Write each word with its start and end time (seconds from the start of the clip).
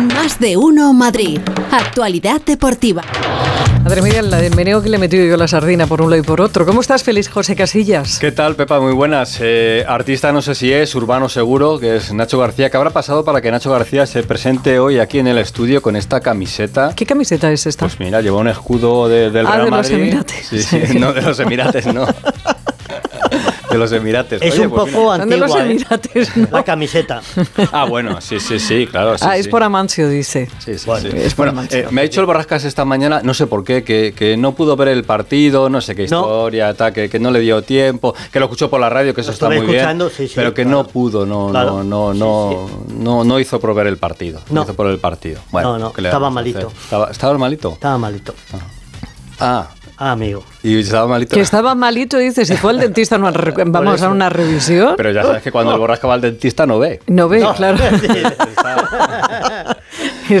Más 0.00 0.38
de 0.38 0.56
uno 0.56 0.92
Madrid. 0.92 1.40
Actualidad 1.70 2.40
deportiva. 2.46 3.02
Madre 3.84 4.02
mía, 4.02 4.22
la 4.22 4.38
del 4.38 4.54
meneo 4.54 4.82
que 4.82 4.88
le 4.88 4.96
he 4.96 4.98
metido 4.98 5.24
yo 5.24 5.36
la 5.36 5.48
sardina 5.48 5.86
por 5.86 6.02
un 6.02 6.10
lado 6.10 6.20
y 6.22 6.24
por 6.24 6.40
otro. 6.40 6.66
¿Cómo 6.66 6.80
estás, 6.80 7.02
feliz 7.02 7.28
José 7.28 7.56
Casillas? 7.56 8.18
¿Qué 8.18 8.30
tal, 8.30 8.54
Pepa? 8.56 8.78
Muy 8.80 8.92
buenas. 8.92 9.38
Eh, 9.40 9.84
artista 9.88 10.32
no 10.32 10.42
sé 10.42 10.54
si 10.54 10.72
es, 10.72 10.94
urbano 10.94 11.28
seguro, 11.28 11.78
que 11.78 11.96
es 11.96 12.12
Nacho 12.12 12.38
García. 12.38 12.70
¿Qué 12.70 12.76
habrá 12.76 12.90
pasado 12.90 13.24
para 13.24 13.40
que 13.40 13.50
Nacho 13.50 13.70
García 13.70 14.06
se 14.06 14.22
presente 14.22 14.78
hoy 14.78 14.98
aquí 14.98 15.18
en 15.18 15.26
el 15.28 15.38
estudio 15.38 15.80
con 15.82 15.96
esta 15.96 16.20
camiseta? 16.20 16.92
¿Qué 16.94 17.06
camiseta 17.06 17.50
es 17.50 17.66
esta? 17.66 17.86
Pues 17.86 17.98
mira, 18.00 18.20
lleva 18.20 18.38
un 18.38 18.48
escudo 18.48 19.08
de- 19.08 19.30
del 19.30 19.46
Ah, 19.46 19.56
Real 19.56 19.64
de 19.64 19.70
los 19.70 19.80
Madrid. 19.90 19.94
Emirates. 20.02 20.46
Sí, 20.46 20.62
sí, 20.62 20.98
no, 20.98 21.12
de 21.12 21.22
los 21.22 21.38
Emirates, 21.40 21.86
no. 21.86 22.06
De 23.70 23.78
los 23.78 23.92
Emirates. 23.92 24.42
Es 24.42 24.54
Oye, 24.54 24.66
un 24.66 24.70
pues 24.72 24.92
poco 24.92 25.04
mira. 25.12 25.16
Son 25.18 25.28
de 25.28 25.36
los 25.36 25.54
¿eh? 25.54 25.60
Emirates, 25.60 26.36
¿no? 26.36 26.48
La 26.50 26.62
camiseta. 26.64 27.22
Ah, 27.72 27.84
bueno, 27.84 28.20
sí, 28.20 28.40
sí, 28.40 28.58
sí, 28.58 28.86
claro. 28.86 29.16
sí, 29.16 29.24
ah, 29.28 29.36
es 29.36 29.44
sí. 29.46 29.50
por 29.50 29.62
Amancio, 29.62 30.08
dice. 30.08 30.48
Sí, 30.58 30.78
sí, 30.78 30.86
Bueno, 30.86 31.10
sí. 31.10 31.16
es 31.16 31.34
por 31.34 31.46
Bueno, 31.46 31.60
Amancio. 31.60 31.78
eh, 31.80 31.86
me 31.90 32.00
ha 32.00 32.04
dicho 32.04 32.20
el 32.20 32.26
Borrascas 32.26 32.64
esta 32.64 32.84
mañana, 32.84 33.20
no 33.22 33.34
sé 33.34 33.46
por 33.46 33.64
qué, 33.64 33.84
que, 33.84 34.12
que 34.16 34.36
no 34.36 34.52
pudo 34.52 34.76
ver 34.76 34.88
el 34.88 35.04
partido, 35.04 35.68
no 35.70 35.80
sé 35.80 35.94
qué 35.94 36.06
No. 36.08 36.20
historia, 36.22 36.74
tal, 36.74 36.92
que, 36.92 37.08
que 37.08 37.18
no 37.18 37.30
le 37.30 37.40
dio 37.40 37.62
tiempo, 37.62 38.14
que 38.32 38.38
lo 38.40 38.46
escuchó 38.46 38.68
por 38.70 38.80
la 38.80 38.88
radio, 38.88 39.14
que 39.14 39.20
eso 39.20 39.30
Lo 39.30 39.34
está 39.34 39.46
muy 39.46 39.58
escuchando, 39.58 40.06
bien, 40.06 40.16
sí, 40.16 40.28
sí, 40.28 40.32
pero 40.34 40.52
que 40.54 40.62
claro. 40.62 40.78
no 40.82 40.88
pudo, 40.88 41.26
no, 41.26 41.48
Claro. 41.50 41.82
no, 41.84 42.12
no, 42.12 42.14
no, 42.14 42.70
no, 42.98 43.24
no 43.24 43.38
hizo 43.40 43.60
por 43.60 43.74
ver 43.74 43.86
el 43.86 43.96
partido. 43.98 44.40
No, 44.48 44.56
No. 44.56 44.62
hizo 44.64 44.74
por 44.74 44.86
el 44.88 44.98
partido. 44.98 45.40
Bueno, 45.50 45.72
No, 45.72 45.78
no, 45.78 45.92
¿qué 45.92 46.02
le 46.02 46.08
estaba 46.08 46.30
malito. 46.30 46.72
Estaba, 46.82 47.10
estaba 47.10 47.38
malito. 47.38 47.72
Estaba 47.72 47.98
malito. 47.98 48.34
Ah, 48.52 48.58
Ah, 49.42 49.68
amigo. 50.00 50.42
y 50.62 50.78
estaba 50.80 51.06
malito. 51.06 51.34
Que 51.36 51.42
estaba 51.42 51.74
malito, 51.74 52.16
dice, 52.18 52.44
si 52.44 52.56
fue 52.56 52.70
al 52.70 52.80
dentista, 52.80 53.18
no, 53.18 53.30
vamos 53.66 54.02
a 54.02 54.08
una 54.08 54.28
revisión. 54.30 54.94
Pero 54.96 55.12
ya 55.12 55.22
sabes 55.22 55.42
que 55.42 55.52
cuando 55.52 55.72
el 55.72 55.78
Borrasca 55.78 56.08
va 56.08 56.14
al 56.14 56.20
dentista 56.20 56.66
no 56.66 56.78
ve. 56.78 57.00
no 57.06 57.28
ve, 57.28 57.40
No. 57.40 57.54
claro. 57.54 57.78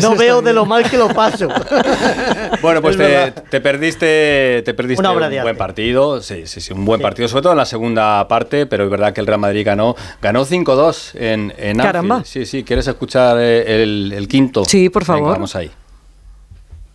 No 0.02 0.14
veo 0.14 0.40
de 0.40 0.52
lo 0.52 0.64
mal 0.66 0.88
que 0.88 0.96
lo 0.96 1.08
paso. 1.08 1.48
Bueno, 2.62 2.80
pues 2.82 2.98
Es 3.00 3.34
te, 3.50 3.60
perdiste, 3.60 4.62
te 4.64 4.74
perdiste 4.74 5.00
Una 5.00 5.12
obra 5.12 5.26
un 5.26 5.32
de 5.32 5.38
buen 5.38 5.48
arte. 5.48 5.58
partido, 5.58 6.20
sí, 6.20 6.42
sí, 6.46 6.60
sí, 6.60 6.72
un 6.74 6.84
buen 6.84 6.98
Sí. 7.00 7.02
partido, 7.02 7.26
sobre 7.26 7.42
todo 7.42 7.52
en 7.52 7.58
la 7.58 7.64
segunda 7.64 8.26
parte, 8.28 8.66
pero 8.66 8.84
es 8.84 8.90
verdad 8.90 9.12
que 9.14 9.20
el 9.20 9.26
Real 9.26 9.40
Madrid 9.40 9.64
ganó, 9.64 9.96
ganó 10.20 10.44
5-2 10.44 11.12
en, 11.14 11.52
en 11.56 11.78
Caramba. 11.78 12.16
Anfield. 12.16 12.46
Sí, 12.46 12.58
sí, 12.58 12.64
¿quieres 12.64 12.86
escuchar 12.86 13.38
eh, 13.40 13.82
el, 13.82 14.12
el 14.14 14.28
quinto? 14.28 14.64
Sí, 14.64 14.90
por 14.90 15.02
Venga, 15.04 15.14
favor. 15.18 15.32
vamos 15.32 15.56
ahí. 15.56 15.70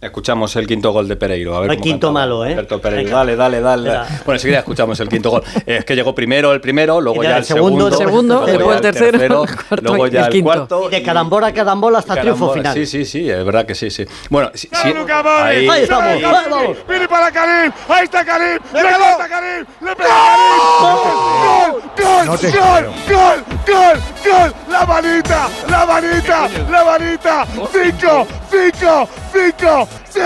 Escuchamos 0.02 0.56
el 0.58 0.68
quinto 0.68 0.92
gol 0.92 1.08
de 1.08 1.16
Pereiro. 1.16 1.56
A 1.56 1.62
ver 1.62 1.72
El 1.72 1.78
cómo 1.78 1.84
quinto 1.84 2.08
cantaba 2.10 2.26
malo, 2.26 2.46
¿eh? 2.46 2.52
Alberto 2.52 2.80
Pereiro. 2.82 3.10
Dale, 3.16 3.36
dale, 3.36 3.62
dale. 3.62 3.90
Bueno, 4.24 4.34
enseguida 4.34 4.60
escuchamos 4.60 5.00
el 5.00 5.08
quinto 5.10 5.32
gol. 5.32 5.42
Es 5.66 5.84
que 5.86 5.96
llegó 5.96 6.14
primero 6.14 6.54
el 6.54 6.62
primero, 6.62 7.00
luego 7.02 7.24
Y 7.24 7.26
ya 7.26 7.30
ya 7.32 7.36
el 7.38 7.42
el 7.42 7.46
segundo, 7.46 7.90
segundo, 7.92 7.98
segundo, 7.98 8.36
luego 8.36 8.72
después 8.72 8.82
ya 8.82 8.90
el 8.90 8.96
tercero, 8.96 9.44
el 9.50 9.56
cuarto 9.56 9.84
luego 9.90 10.08
y 10.08 10.12
ya 10.12 10.20
el 10.20 10.26
el, 10.26 10.32
quinto. 10.32 10.46
cuarto. 10.46 10.90
De 10.90 11.02
carambola 11.02 11.48
a 11.48 11.54
carambola 11.54 12.00
hasta 12.00 12.16
triunfo 12.22 12.54
final. 12.54 12.74
Sí, 12.74 12.86
sí, 12.86 13.06
sí, 13.06 13.30
es 13.30 13.44
verdad 13.44 13.66
que 13.66 13.74
sí, 13.74 13.90
sí. 13.90 14.06
Bueno, 14.30 14.52
sí, 14.54 14.70
ahí- 14.74 15.68
Ahí 15.68 15.84
estamos, 15.84 16.22
vamos. 16.22 16.78
Viene 16.88 17.08
para 17.08 17.32
Karim. 17.32 17.72
Ahí 17.88 18.04
está 18.04 18.24
Karim. 18.26 18.60
Le 18.74 18.82
corta 18.82 19.28
Karim. 19.30 19.66
Le 19.82 19.96
pega 19.96 20.10
Karim. 20.10 20.76
Gol, 20.82 21.82
gol, 21.98 22.28
gol, 22.28 22.38
gol, 22.52 22.86
gol, 23.08 23.44
gol, 23.66 24.00
gol. 24.26 24.54
La 24.70 24.86
manita, 24.86 25.50
la 25.70 25.86
manita, 25.86 26.50
la 26.70 26.84
manita. 26.84 27.46
Cinco, 27.72 28.28
cinco, 28.52 29.10
cinco. 29.34 29.85
Sí. 30.10 30.20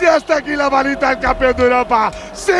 Ya 0.00 0.16
está 0.16 0.36
aquí 0.36 0.54
la 0.56 0.70
manita 0.70 1.10
del 1.10 1.18
campeón 1.18 1.56
de 1.56 1.62
Europa. 1.64 2.10
Sí. 2.32 2.52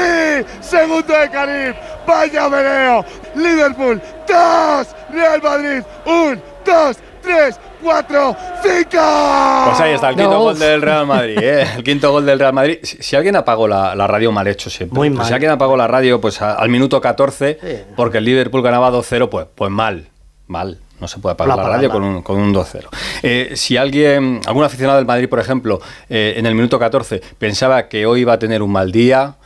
Segundo 0.60 1.12
de 1.14 1.30
Karim. 1.30 1.74
Vaya 2.06 2.48
vereo. 2.48 3.04
Liverpool. 3.34 4.00
Dos. 4.26 4.88
Real 5.12 5.40
Madrid. 5.42 5.82
Un, 6.06 6.42
dos, 6.64 6.96
tres, 7.22 7.58
cuatro, 7.82 8.36
cinco. 8.62 9.64
Pues 9.66 9.80
ahí 9.80 9.92
está, 9.94 10.10
el 10.10 10.16
quinto 10.16 10.30
No. 10.30 10.38
gol 10.40 10.58
del 10.58 10.82
Real 10.82 11.06
Madrid, 11.06 11.38
¿eh? 11.40 11.66
El 11.76 11.84
quinto 11.84 12.10
gol 12.12 12.26
del 12.26 12.38
Real 12.38 12.52
Madrid. 12.52 12.78
Si, 12.82 13.02
si 13.02 13.16
alguien 13.16 13.36
apagó 13.36 13.66
la, 13.68 13.94
la 13.94 14.06
radio, 14.06 14.32
mal 14.32 14.46
hecho 14.48 14.68
siempre. 14.70 14.96
Muy 14.96 15.08
Pues 15.10 15.18
mal. 15.18 15.26
Si 15.28 15.32
alguien 15.32 15.52
apagó 15.52 15.76
la 15.76 15.86
radio, 15.86 16.20
pues 16.20 16.42
a- 16.42 16.54
al 16.54 16.68
minuto 16.68 17.00
14, 17.00 17.58
Sí. 17.60 17.92
porque 17.96 18.18
el 18.18 18.24
Liverpool 18.24 18.62
ganaba 18.62 18.90
2-0, 18.90 19.28
pues, 19.30 19.46
pues 19.54 19.70
mal, 19.70 20.08
mal. 20.46 20.78
No 21.00 21.08
se 21.08 21.18
puede 21.18 21.34
apagar 21.34 21.56
La 21.56 21.62
la, 21.62 21.68
radio 21.68 21.90
con 21.90 22.02
un, 22.02 22.22
con 22.22 22.38
un 22.38 22.54
2-0. 22.54 22.88
Eh, 23.22 23.52
si 23.54 23.76
alguien, 23.76 24.40
algún 24.46 24.64
aficionado 24.64 24.98
del 24.98 25.06
Madrid, 25.06 25.28
por 25.28 25.38
ejemplo, 25.38 25.80
eh, 26.08 26.34
en 26.36 26.46
el 26.46 26.54
minuto 26.54 26.78
14 26.78 27.20
pensaba 27.38 27.88
que 27.88 28.06
hoy 28.06 28.20
iba 28.20 28.32
a 28.32 28.38
tener 28.38 28.62
un 28.62 28.72
mal 28.72 28.92
día, 28.92 29.36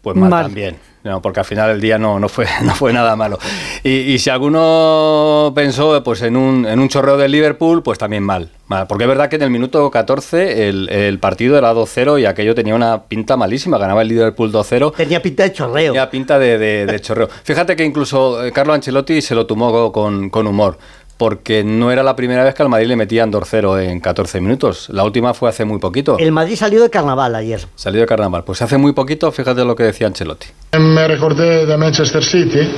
pues 0.00 0.16
mal, 0.16 0.30
Mal. 0.30 0.44
también. 0.46 0.76
No, 1.04 1.22
porque 1.22 1.38
al 1.38 1.46
final 1.46 1.70
el 1.70 1.80
día 1.80 1.98
no, 1.98 2.18
no, 2.18 2.28
fue, 2.28 2.46
no 2.62 2.74
fue 2.74 2.92
nada 2.92 3.14
malo. 3.14 3.38
Y, 3.84 3.90
y 3.90 4.18
si 4.18 4.28
alguno 4.30 5.52
pensó 5.54 6.02
pues, 6.02 6.22
en, 6.22 6.36
un, 6.36 6.66
en 6.66 6.80
un 6.80 6.88
chorreo 6.88 7.16
del 7.16 7.30
Liverpool, 7.30 7.82
pues 7.82 7.98
también 7.98 8.24
mal. 8.24 8.50
mal. 8.66 8.86
Porque 8.88 9.04
es 9.04 9.08
verdad 9.08 9.28
que 9.28 9.36
en 9.36 9.42
el 9.42 9.50
minuto 9.50 9.88
14 9.90 10.68
el, 10.68 10.88
el 10.88 11.18
partido 11.20 11.56
era 11.56 11.72
2-0 11.72 12.20
y 12.20 12.26
aquello 12.26 12.54
tenía 12.54 12.74
una 12.74 13.04
pinta 13.04 13.36
malísima. 13.36 13.78
Ganaba 13.78 14.02
el 14.02 14.08
Liverpool 14.08 14.52
2-0. 14.52 14.94
Tenía 14.96 15.22
pinta 15.22 15.44
de 15.44 15.52
chorreo. 15.52 15.92
Tenía 15.92 16.10
pinta 16.10 16.38
de, 16.38 16.58
de- 16.58 16.86
de 16.86 17.00
chorreo. 17.00 17.28
Fíjate 17.44 17.76
que 17.76 17.84
incluso 17.84 18.44
eh, 18.44 18.50
Carlo 18.52 18.72
Ancelotti 18.72 19.22
se 19.22 19.34
lo 19.36 19.46
tomó 19.46 19.92
con, 19.92 20.30
con 20.30 20.46
humor. 20.48 20.78
Porque 21.18 21.64
no 21.64 21.90
era 21.90 22.02
la 22.02 22.14
primera 22.14 22.44
vez 22.44 22.54
que 22.54 22.62
al 22.62 22.68
Madrid 22.68 22.88
le 22.88 22.96
metían 22.96 23.32
2-0 23.32 23.80
en 23.82 24.00
14 24.00 24.40
minutos. 24.40 24.88
La 24.90 25.02
última 25.02 25.32
fue 25.32 25.48
hace 25.48 25.64
muy 25.64 25.78
poquito. 25.78 26.18
El 26.18 26.30
Madrid 26.32 26.56
salió 26.56 26.82
de 26.82 26.90
carnaval 26.90 27.34
ayer. 27.34 27.60
Salió 27.74 28.02
de 28.02 28.06
carnaval. 28.06 28.44
Pues 28.44 28.60
hace 28.60 28.76
muy 28.76 28.92
poquito, 28.92 29.32
fíjate 29.32 29.64
lo 29.64 29.74
que 29.74 29.84
decía 29.84 30.06
Ancelotti. 30.08 30.48
Me 30.78 31.08
recordé 31.08 31.64
de 31.64 31.76
Manchester 31.78 32.22
City 32.22 32.68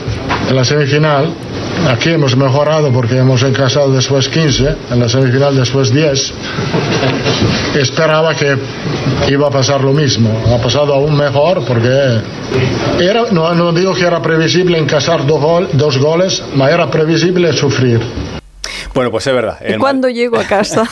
en 0.49 0.55
la 0.55 0.65
semifinal. 0.65 1.35
Aquí 1.91 2.11
hemos 2.11 2.37
mejorado 2.37 2.93
porque 2.93 3.17
hemos 3.19 3.43
encasado 3.43 3.93
después 3.93 4.29
15, 4.29 4.77
en 4.91 5.01
la 5.01 5.09
semifinal 5.09 5.57
después 5.57 5.93
10. 5.93 6.33
Esperaba 7.77 8.35
que 8.35 8.57
iba 9.29 9.49
a 9.49 9.51
pasar 9.51 9.83
lo 9.83 9.93
mismo. 9.93 10.31
Ha 10.55 10.63
pasado 10.63 10.95
aún 10.95 11.17
mejor 11.17 11.65
porque 11.65 12.21
era, 13.01 13.25
no, 13.31 13.55
no 13.55 13.73
digo 13.73 13.95
que 13.95 14.05
era 14.05 14.21
previsible 14.23 14.79
encasar 14.79 15.27
dos, 15.27 15.41
gol- 15.41 15.69
dos 15.73 15.99
goles, 15.99 16.43
pero 16.53 16.67
era 16.69 16.91
previsible 16.91 17.53
sufrir. 17.53 18.01
Bueno, 18.95 19.11
pues 19.11 19.27
es 19.27 19.35
verdad. 19.35 19.59
¿Y 19.61 19.73
el 19.73 19.79
cuando 19.79 20.09
llego 20.09 20.39
a 20.39 20.45
casa? 20.45 20.89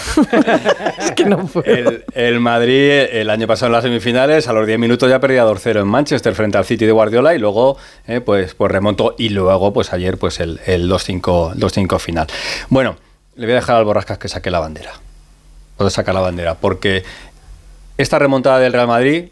es 0.99 1.13
que 1.13 1.25
no 1.25 1.47
puedo. 1.47 1.65
El, 1.65 2.05
el 2.15 2.41
Madrid 2.41 2.91
el 3.11 3.31
año 3.31 3.47
pasado 3.47 3.67
en 3.67 3.73
las 3.73 3.85
semifinales 3.85 4.49
a 4.49 4.53
los 4.53 4.67
10 4.67 4.79
minutos 4.79 5.09
ya 5.09 5.21
perdía 5.21 5.45
2-0 5.45 5.81
en 5.81 5.89
Manchester 5.89 6.35
frente 6.35 6.59
al 6.59 6.65
City 6.65 6.87
de 6.87 6.93
Guardiola 6.93 7.35
y 7.35 7.39
luego 7.39 7.77
eh, 8.07 8.21
pues, 8.21 8.55
pues 8.55 8.71
remontó 8.71 9.15
y 9.19 9.31
luego 9.31 9.73
pues 9.73 9.93
ayer 9.93 10.19
pues 10.19 10.41
el, 10.41 10.61
el 10.67 10.91
2-5 10.91 11.55
2-5 11.55 11.99
final. 11.99 12.27
Bueno, 12.69 12.97
le 13.35 13.47
voy 13.47 13.53
a 13.53 13.57
dejar 13.57 13.77
al 13.77 13.85
Borrascas 13.85 14.19
que 14.19 14.29
saque 14.29 14.51
la 14.51 14.61
bandera. 14.61 14.93
Puedo 15.77 15.91
sacar 15.91 16.15
la 16.15 16.21
bandera 16.21 16.55
porque 16.55 17.05
esta 17.99 18.19
remontada 18.19 18.59
del 18.59 18.73
Real 18.73 18.89
Madrid 18.89 19.27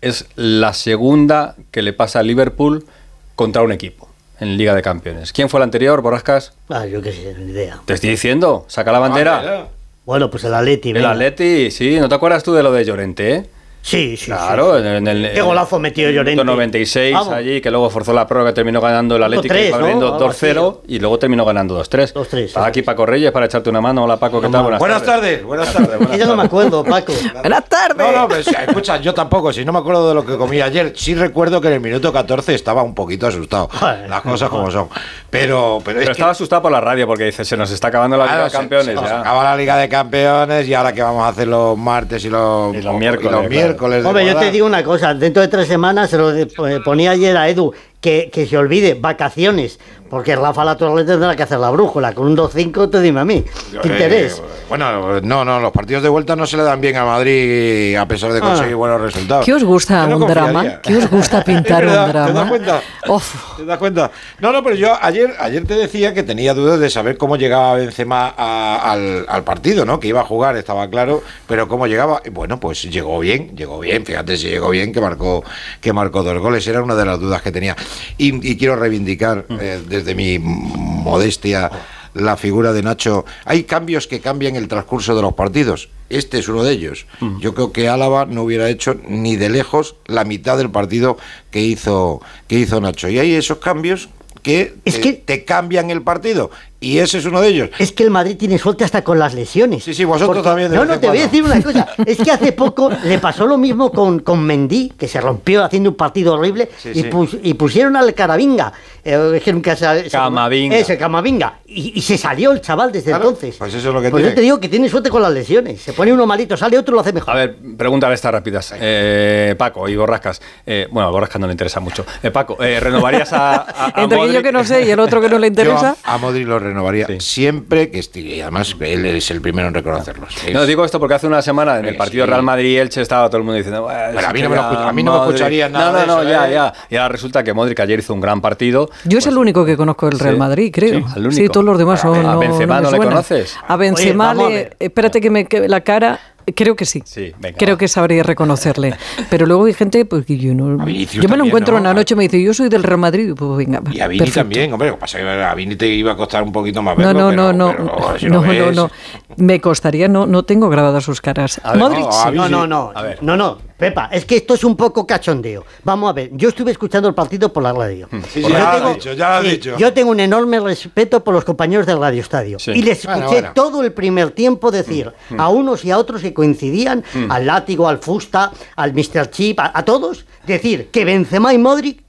es 0.00 0.26
la 0.36 0.72
segunda 0.74 1.56
que 1.70 1.82
le 1.82 1.92
pasa 1.92 2.20
a 2.20 2.22
Liverpool 2.22 2.86
contra 3.34 3.62
un 3.62 3.72
equipo 3.72 4.09
en 4.40 4.56
Liga 4.56 4.74
de 4.74 4.82
Campeones. 4.82 5.32
¿Quién 5.32 5.48
fue 5.48 5.58
el 5.60 5.64
anterior, 5.64 6.00
Borrascas? 6.02 6.52
Ah, 6.68 6.86
yo 6.86 7.00
qué 7.02 7.12
sé, 7.12 7.34
ni 7.38 7.52
idea. 7.52 7.80
Te 7.84 7.94
estoy 7.94 8.10
diciendo, 8.10 8.64
saca 8.68 8.90
la 8.92 8.98
bandera. 8.98 9.68
Bueno, 10.06 10.30
pues 10.30 10.42
el 10.44 10.54
Atleti. 10.54 10.88
El 10.88 10.94
venga. 10.94 11.10
Atleti, 11.12 11.70
sí, 11.70 12.00
¿no 12.00 12.08
te 12.08 12.14
acuerdas 12.14 12.42
tú 12.42 12.52
de 12.54 12.62
lo 12.62 12.72
de 12.72 12.84
Llorente? 12.84 13.34
eh? 13.34 13.46
Sí, 13.82 14.16
sí. 14.16 14.26
Claro, 14.26 14.76
sí, 14.76 14.82
sí. 14.82 14.88
en 14.88 15.08
el, 15.08 15.32
Qué 15.32 15.40
golazo 15.40 15.78
metió 15.78 16.10
Llorente. 16.10 16.32
minuto 16.42 16.44
96 16.52 17.14
Vamos. 17.14 17.32
allí, 17.32 17.60
que 17.62 17.70
luego 17.70 17.88
forzó 17.90 18.12
la 18.12 18.26
prueba 18.26 18.48
que 18.50 18.52
terminó 18.54 18.80
ganando 18.80 19.16
el 19.16 19.22
Atlético, 19.22 19.54
2-3, 19.54 19.66
iba 19.68 19.76
¿no? 19.78 19.82
perdiendo 19.82 20.14
Algo 20.14 20.28
2-0 20.30 20.80
y 20.88 20.98
luego 20.98 21.18
terminó 21.18 21.44
ganando 21.46 21.82
2-3. 21.82 22.12
2-3, 22.12 22.38
Estaba 22.44 22.66
sí. 22.66 22.68
aquí 22.68 22.82
Paco 22.82 23.06
Reyes 23.06 23.32
para 23.32 23.46
echarte 23.46 23.70
una 23.70 23.80
mano. 23.80 24.04
Hola 24.04 24.18
Paco, 24.18 24.40
¿qué 24.40 24.48
tal? 24.48 24.76
Buenas 24.78 25.02
tardes, 25.02 25.42
buenas 25.42 25.72
tardes. 25.72 26.08
Que 26.08 26.18
ya 26.18 26.26
no 26.26 26.36
me 26.36 26.42
acuerdo, 26.42 26.84
Paco. 26.84 27.12
Buenas 27.40 27.64
tardes. 27.68 27.96
No, 27.96 28.12
no, 28.12 28.28
pero, 28.28 28.42
sí, 28.42 28.50
escucha, 28.68 28.98
yo 28.98 29.14
tampoco, 29.14 29.52
si 29.52 29.64
no 29.64 29.72
me 29.72 29.78
acuerdo 29.78 30.08
de 30.10 30.14
lo 30.14 30.24
que 30.26 30.36
comí 30.36 30.60
ayer, 30.60 30.92
sí 30.94 31.14
recuerdo 31.14 31.60
que 31.60 31.68
en 31.68 31.74
el 31.74 31.80
minuto 31.80 32.12
14 32.12 32.54
estaba 32.54 32.82
un 32.82 32.94
poquito 32.94 33.26
asustado. 33.26 33.68
Joder. 33.72 34.08
Las 34.10 34.20
cosas 34.20 34.48
como 34.50 34.70
son. 34.70 34.88
Pero, 35.30 35.80
pero 35.84 35.98
es 36.00 36.04
Pero 36.04 36.06
que- 36.06 36.12
estaba 36.12 36.32
asustado 36.32 36.62
por 36.62 36.72
la 36.72 36.80
radio 36.80 37.06
porque 37.06 37.24
dice, 37.24 37.44
se 37.44 37.56
nos 37.56 37.70
está 37.70 37.88
acabando 37.88 38.16
la 38.16 38.26
Liga 38.26 38.44
de 38.44 38.50
se- 38.50 38.56
Campeones. 38.56 38.86
se 38.86 38.94
nos 38.94 39.04
ya. 39.04 39.20
acaba 39.20 39.42
la 39.44 39.56
Liga 39.56 39.76
de 39.76 39.88
Campeones 39.88 40.68
y 40.68 40.74
ahora 40.74 40.92
que 40.92 41.02
vamos 41.02 41.24
a 41.24 41.28
hacer 41.28 41.48
los 41.48 41.76
martes 41.78 42.24
y 42.24 42.28
los, 42.30 42.74
Y 42.74 42.82
los 42.82 42.94
miércoles, 42.96 43.30
y 43.30 43.32
los 43.32 43.46
claro. 43.46 43.48
Miércoles 43.70 44.02
de 44.02 44.08
Hombre, 44.08 44.26
yo 44.26 44.36
te 44.36 44.50
digo 44.50 44.66
una 44.66 44.82
cosa, 44.82 45.14
dentro 45.14 45.42
de 45.42 45.48
tres 45.48 45.68
semanas 45.68 46.10
se 46.10 46.18
lo 46.18 46.34
eh, 46.34 46.46
ponía 46.84 47.12
ayer 47.12 47.36
a 47.36 47.48
Edu, 47.48 47.72
que, 48.00 48.30
que 48.32 48.46
se 48.46 48.56
olvide, 48.56 48.94
vacaciones, 48.94 49.78
porque 50.08 50.34
Rafa 50.34 50.64
La 50.64 50.76
Torre 50.76 51.04
tendrá 51.04 51.36
que 51.36 51.42
hacer 51.42 51.58
la 51.58 51.70
brújula, 51.70 52.14
con 52.14 52.26
un 52.26 52.36
2-5 52.36 52.90
te 52.90 53.00
dime 53.00 53.20
a 53.20 53.24
mí, 53.24 53.44
¿qué 53.82 53.88
Eh, 53.88 53.92
interés? 53.92 54.42
bueno, 54.68 55.20
no, 55.20 55.44
no, 55.44 55.60
los 55.60 55.70
partidos 55.70 56.02
de 56.02 56.08
vuelta 56.08 56.34
no 56.34 56.46
se 56.46 56.56
le 56.56 56.62
dan 56.62 56.80
bien 56.80 56.96
a 56.96 57.04
Madrid 57.04 57.94
a 57.96 58.06
pesar 58.08 58.32
de 58.32 58.40
conseguir 58.40 58.72
Ah. 58.72 58.76
buenos 58.76 59.00
resultados. 59.02 59.44
¿Qué 59.44 59.52
os 59.52 59.62
gusta 59.62 60.06
no 60.06 60.16
un 60.16 60.26
drama? 60.26 60.80
¿Qué 60.80 60.96
os 60.96 61.10
gusta 61.10 61.44
pintar 61.44 61.84
verdad, 61.84 62.06
un 62.06 62.10
drama? 62.12 62.26
¿Te 62.26 62.32
das 62.38 62.48
cuenta? 62.48 62.82
Uf. 63.08 63.56
¿Te 63.58 63.64
das 63.66 63.78
cuenta? 63.78 64.10
No, 64.40 64.50
no, 64.52 64.62
pero 64.64 64.74
yo 64.76 64.96
ayer, 65.00 65.34
ayer 65.38 65.64
te 65.66 65.74
decía 65.74 66.14
que 66.14 66.22
tenía 66.22 66.54
dudas 66.54 66.80
de 66.80 66.88
saber 66.90 67.18
cómo 67.18 67.36
llegaba 67.36 67.74
Benzema 67.74 68.34
a- 68.36 68.92
al, 68.92 69.26
al 69.28 69.44
partido, 69.44 69.84
¿no? 69.84 70.00
Que 70.00 70.08
iba 70.08 70.20
a 70.22 70.24
jugar, 70.24 70.56
estaba 70.56 70.88
claro, 70.88 71.22
pero 71.46 71.68
cómo 71.68 71.86
llegaba. 71.86 72.22
Y 72.24 72.30
Bueno, 72.30 72.58
pues 72.58 72.82
llegó 72.82 73.18
bien, 73.20 73.54
llegó 73.56 73.78
bien, 73.78 74.04
fíjate 74.06 74.36
si 74.38 74.48
llegó 74.48 74.70
bien, 74.70 74.92
que 74.92 75.00
marcó, 75.02 75.44
que 75.82 75.92
marcó 75.92 76.22
dos 76.22 76.38
goles, 76.38 76.66
era 76.66 76.82
una 76.82 76.94
de 76.94 77.04
las 77.04 77.20
dudas 77.20 77.42
que 77.42 77.52
tenía. 77.52 77.76
Y, 78.18 78.48
y 78.50 78.56
quiero 78.56 78.76
reivindicar 78.76 79.46
eh, 79.60 79.82
desde 79.88 80.14
mi 80.14 80.38
modestia 80.38 81.70
la 82.14 82.36
figura 82.36 82.72
de 82.72 82.82
Nacho. 82.82 83.24
Hay 83.44 83.64
cambios 83.64 84.06
que 84.06 84.20
cambian 84.20 84.56
el 84.56 84.68
transcurso 84.68 85.14
de 85.14 85.22
los 85.22 85.34
partidos. 85.34 85.88
Este 86.08 86.38
es 86.40 86.48
uno 86.48 86.64
de 86.64 86.72
ellos. 86.72 87.06
Yo 87.38 87.54
creo 87.54 87.72
que 87.72 87.88
Álava 87.88 88.26
no 88.26 88.42
hubiera 88.42 88.68
hecho 88.68 88.96
ni 89.06 89.36
de 89.36 89.48
lejos 89.48 89.94
la 90.06 90.24
mitad 90.24 90.58
del 90.58 90.70
partido 90.70 91.16
que 91.52 91.60
hizo, 91.60 92.20
que 92.48 92.56
hizo 92.58 92.80
Nacho. 92.80 93.08
Y 93.08 93.18
hay 93.20 93.34
esos 93.34 93.58
cambios 93.58 94.08
que, 94.42 94.74
Es 94.84 94.94
te, 94.96 95.00
que- 95.02 95.12
te 95.12 95.44
cambian 95.44 95.90
el 95.90 96.02
partido. 96.02 96.50
Y 96.82 96.96
ese 96.98 97.18
es 97.18 97.26
uno 97.26 97.42
de 97.42 97.48
ellos. 97.48 97.70
Es 97.78 97.92
que 97.92 98.02
el 98.04 98.10
Madrid 98.10 98.36
tiene 98.38 98.56
suerte 98.58 98.84
hasta 98.84 99.04
con 99.04 99.18
las 99.18 99.34
lesiones. 99.34 99.84
Sí, 99.84 99.92
sí, 99.92 100.04
vosotros 100.06 100.42
también 100.42 100.70
de 100.70 100.76
No, 100.78 100.86
no, 100.86 100.98
te 100.98 101.08
voy 101.08 101.18
a 101.18 101.22
decir 101.24 101.42
una 101.42 101.60
cosa. 101.62 101.86
Es 102.06 102.16
que 102.16 102.30
hace 102.30 102.52
poco 102.52 102.90
le 103.04 103.18
pasó 103.18 103.46
lo 103.46 103.58
mismo 103.58 103.92
con, 103.92 104.20
con 104.20 104.42
Mendy, 104.42 104.94
que 104.98 105.06
se 105.06 105.20
rompió 105.20 105.62
haciendo 105.62 105.90
un 105.90 105.96
partido 105.96 106.32
horrible, 106.34 106.70
Sí, 106.78 106.88
y, 106.94 107.02
sí. 107.02 107.08
pus- 107.10 107.36
y 107.42 107.52
pusieron 107.54 107.96
al 107.96 108.14
Caravinga. 108.14 108.72
eh, 109.04 109.32
es 109.36 109.42
que 109.42 109.52
nunca 109.52 109.76
se- 109.76 110.04
se- 110.04 110.10
Camavinga. 110.10 110.76
Ese, 110.78 110.96
Camavinga. 110.96 111.59
Y, 111.72 111.92
y 111.94 112.02
se 112.02 112.18
salió 112.18 112.50
el 112.50 112.60
chaval 112.60 112.90
desde 112.90 113.10
Claro, 113.12 113.26
entonces. 113.28 113.54
pues 113.56 113.72
eso 113.72 113.88
es 113.88 113.94
lo 113.94 114.02
que 114.02 114.10
Pues 114.10 114.22
tiene. 114.22 114.30
yo 114.30 114.34
te 114.34 114.40
digo 114.40 114.58
que 114.60 114.68
tiene 114.68 114.88
suerte 114.88 115.08
con 115.08 115.22
las 115.22 115.32
lesiones. 115.32 115.80
Se 115.80 115.92
pone 115.92 116.12
uno 116.12 116.26
malito, 116.26 116.56
sale 116.56 116.76
otro 116.76 116.92
y 116.92 116.96
lo 116.96 117.00
hace 117.00 117.12
mejor. 117.12 117.30
A 117.32 117.36
ver, 117.38 117.56
pregúntale 117.78 118.14
estas 118.14 118.32
rápidas. 118.32 118.74
Eh, 118.76 119.54
Paco 119.56 119.88
y 119.88 119.94
Borrascas. 119.94 120.42
Eh, 120.66 120.88
bueno, 120.90 121.08
a 121.08 121.12
Borrascas 121.12 121.40
no 121.40 121.46
le 121.46 121.52
interesa 121.52 121.78
mucho. 121.78 122.04
Eh, 122.24 122.32
Paco, 122.32 122.56
eh, 122.60 122.80
¿renovarías 122.80 123.32
a, 123.32 123.54
a, 123.54 123.86
a 123.86 123.86
Entre 124.02 124.18
que 124.18 124.24
yo 124.24 124.32
Modric? 124.32 124.42
que 124.42 124.52
no 124.52 124.64
sé 124.64 124.82
y 124.84 124.90
el 124.90 124.98
otro 124.98 125.20
que 125.20 125.28
no 125.28 125.38
le 125.38 125.46
Yo 125.46 125.62
interesa. 125.62 125.96
a, 126.02 126.14
a 126.14 126.18
Modric 126.18 126.46
lo 126.48 126.58
renovaría 126.58 127.06
Sí. 127.06 127.20
siempre 127.20 127.88
que 127.90 128.00
esté. 128.00 128.18
Y 128.20 128.40
además, 128.40 128.74
él 128.80 129.06
es 129.06 129.30
el 129.30 129.40
primero 129.40 129.68
en 129.68 129.74
reconocerlo. 129.74 130.26
No, 130.52 130.66
digo 130.66 130.84
esto 130.84 130.98
porque 130.98 131.14
hace 131.14 131.28
una 131.28 131.40
semana 131.40 131.78
en 131.78 131.84
el 131.86 131.96
partido 131.96 132.24
sí. 132.24 132.30
Real 132.30 132.42
Madrid-Elche 132.42 133.00
estaba 133.00 133.28
todo 133.28 133.38
el 133.38 133.44
mundo 133.44 133.58
diciendo... 133.58 133.82
"Bueno, 133.82 134.00
Pero 134.14 134.26
a 134.28 134.32
mí 134.32 134.42
no 134.42 134.48
me 134.50 134.56
lo 134.56 134.62
quería 134.62 134.72
escucha- 134.72 134.88
a 134.88 134.92
mí 134.92 135.02
no 135.04 135.12
me 135.12 135.18
Modric". 135.18 135.34
escucharía 135.36 135.68
nada 135.68 135.86
No, 135.86 135.92
no, 135.92 136.00
de 136.00 136.06
no, 136.06 136.20
eso, 136.22 136.30
ya, 136.30 136.48
¿eh? 136.50 136.52
ya. 136.54 136.72
Y 136.90 136.96
ahora 136.96 137.08
resulta 137.10 137.44
que 137.44 137.54
Modric 137.54 137.78
ayer 137.78 138.00
hizo 138.00 138.12
un 138.12 138.20
gran 138.20 138.40
partido. 138.40 138.90
Yo 139.04 139.18
es 139.18 139.26
el 139.28 139.38
único 139.38 139.64
que 139.64 139.76
conozco 139.76 140.06
del 140.10 140.18
Real 140.18 140.34
sí, 140.34 140.38
Madrid, 140.40 140.70
creo. 140.74 140.98
sí, 140.98 141.04
al 141.14 141.26
único. 141.26 141.59
Todos 141.62 141.72
los 141.72 141.78
demás 141.78 142.00
son. 142.00 142.18
¿A 142.26 142.32
no, 142.34 142.38
Benzema 142.38 142.80
no 142.80 142.90
le 142.90 142.98
conoces? 142.98 143.56
A 143.66 143.76
Benzema, 143.76 144.30
a 144.30 144.34
le- 144.34 144.70
espérate 144.78 145.20
que 145.20 145.30
me 145.30 145.44
que 145.46 145.68
la 145.68 145.80
cara. 145.82 146.18
Creo 146.56 146.74
que 146.74 146.84
sí. 146.84 147.02
Sí, 147.04 147.32
venga, 147.38 147.56
Creo 147.58 147.74
va. 147.76 147.78
que 147.78 147.86
sabría 147.86 148.22
reconocerle. 148.24 148.94
Pero 149.28 149.46
luego 149.46 149.66
hay 149.66 149.74
gente 149.74 150.04
pues, 150.04 150.24
que 150.26 150.36
yo 150.36 150.52
no. 150.52 150.82
A 150.82 150.86
Yo 150.88 151.28
me 151.28 151.36
lo 151.36 151.44
encuentro 151.44 151.74
¿no? 151.74 151.80
una 151.80 151.94
noche 151.94 152.14
y 152.14 152.16
me 152.16 152.24
dice, 152.24 152.42
yo 152.42 152.52
soy 152.54 152.68
del 152.68 152.82
Real 152.82 152.98
Madrid. 152.98 153.34
Pues 153.36 153.56
venga. 153.58 153.80
Y 153.92 154.00
a 154.00 154.08
Vini 154.08 154.18
perfecto. 154.18 154.40
también, 154.40 154.72
hombre. 154.72 154.88
Lo 154.88 154.94
que 154.94 155.00
pasa 155.00 155.18
es 155.18 155.24
que 155.24 155.30
a 155.30 155.54
Vini 155.54 155.76
te 155.76 155.86
iba 155.86 156.12
a 156.12 156.16
costar 156.16 156.42
un 156.42 156.50
poquito 156.50 156.82
más 156.82 156.96
No, 156.98 157.04
verlo. 157.06 157.20
no, 157.20 157.28
pero- 157.28 157.52
no, 157.52 157.52
no, 157.52 157.96
pero 157.96 158.18
si 158.18 158.26
no, 158.26 158.42
no, 158.42 158.72
no. 158.72 158.90
Me 159.36 159.60
costaría, 159.60 160.08
no, 160.08 160.26
no 160.26 160.42
tengo 160.42 160.68
grabadas 160.70 161.04
sus 161.04 161.20
caras. 161.20 161.60
A 161.62 161.72
ver, 161.72 161.78
Modric 161.80 162.00
no, 162.06 162.10
sí. 162.12 162.18
a 162.28 162.30
No, 162.32 162.48
no, 162.48 162.66
no. 162.66 162.92
A 162.96 163.02
ver. 163.02 163.22
No, 163.22 163.36
no, 163.36 163.58
Pepa, 163.80 164.08
es 164.12 164.24
que 164.24 164.36
esto 164.36 164.54
es 164.54 164.62
un 164.62 164.76
poco 164.76 165.06
cachondeo. 165.06 165.64
Vamos 165.82 166.10
a 166.10 166.12
ver, 166.12 166.30
yo 166.34 166.50
estuve 166.50 166.70
escuchando 166.70 167.08
el 167.08 167.14
partido 167.14 167.52
por 167.52 167.62
la 167.62 167.72
radio. 167.72 168.08
Sí, 168.10 168.16
Y 168.18 168.22
sí, 168.30 168.42
yo 168.42 168.48
ya 168.50 168.72
lo 168.72 168.78
tengo- 168.78 168.94
dicho, 168.94 169.12
ya 169.14 169.40
lo 169.40 169.44
sí, 169.44 169.50
dicho. 169.56 169.76
Yo 169.78 169.92
tengo 169.92 170.10
un 170.10 170.20
enorme 170.20 170.60
respeto 170.60 171.24
por 171.24 171.34
los 171.34 171.44
compañeros 171.44 171.86
del 171.86 171.98
Radio 171.98 172.20
Estadio. 172.20 172.58
Sí. 172.58 172.72
Y 172.72 172.82
les 172.82 172.98
escuché 173.00 173.14
Bueno, 173.16 173.30
bueno. 173.30 173.50
todo 173.54 173.82
el 173.82 173.92
primer 173.92 174.30
tiempo 174.32 174.70
decir 174.70 175.10
a 175.36 175.48
unos 175.48 175.84
y 175.84 175.90
a 175.90 175.98
otros 175.98 176.20
que 176.22 176.32
coincidían, 176.34 177.02
al 177.28 177.46
látigo, 177.46 177.88
al 177.88 177.98
fusta, 177.98 178.52
al 178.76 178.92
Mr. 178.92 179.30
Chip, 179.30 179.58
a, 179.60 179.72
a 179.74 179.84
todos, 179.84 180.26
decir 180.46 180.90
que 180.90 181.04
Benzema 181.04 181.54
y 181.54 181.58
Modric 181.58 182.02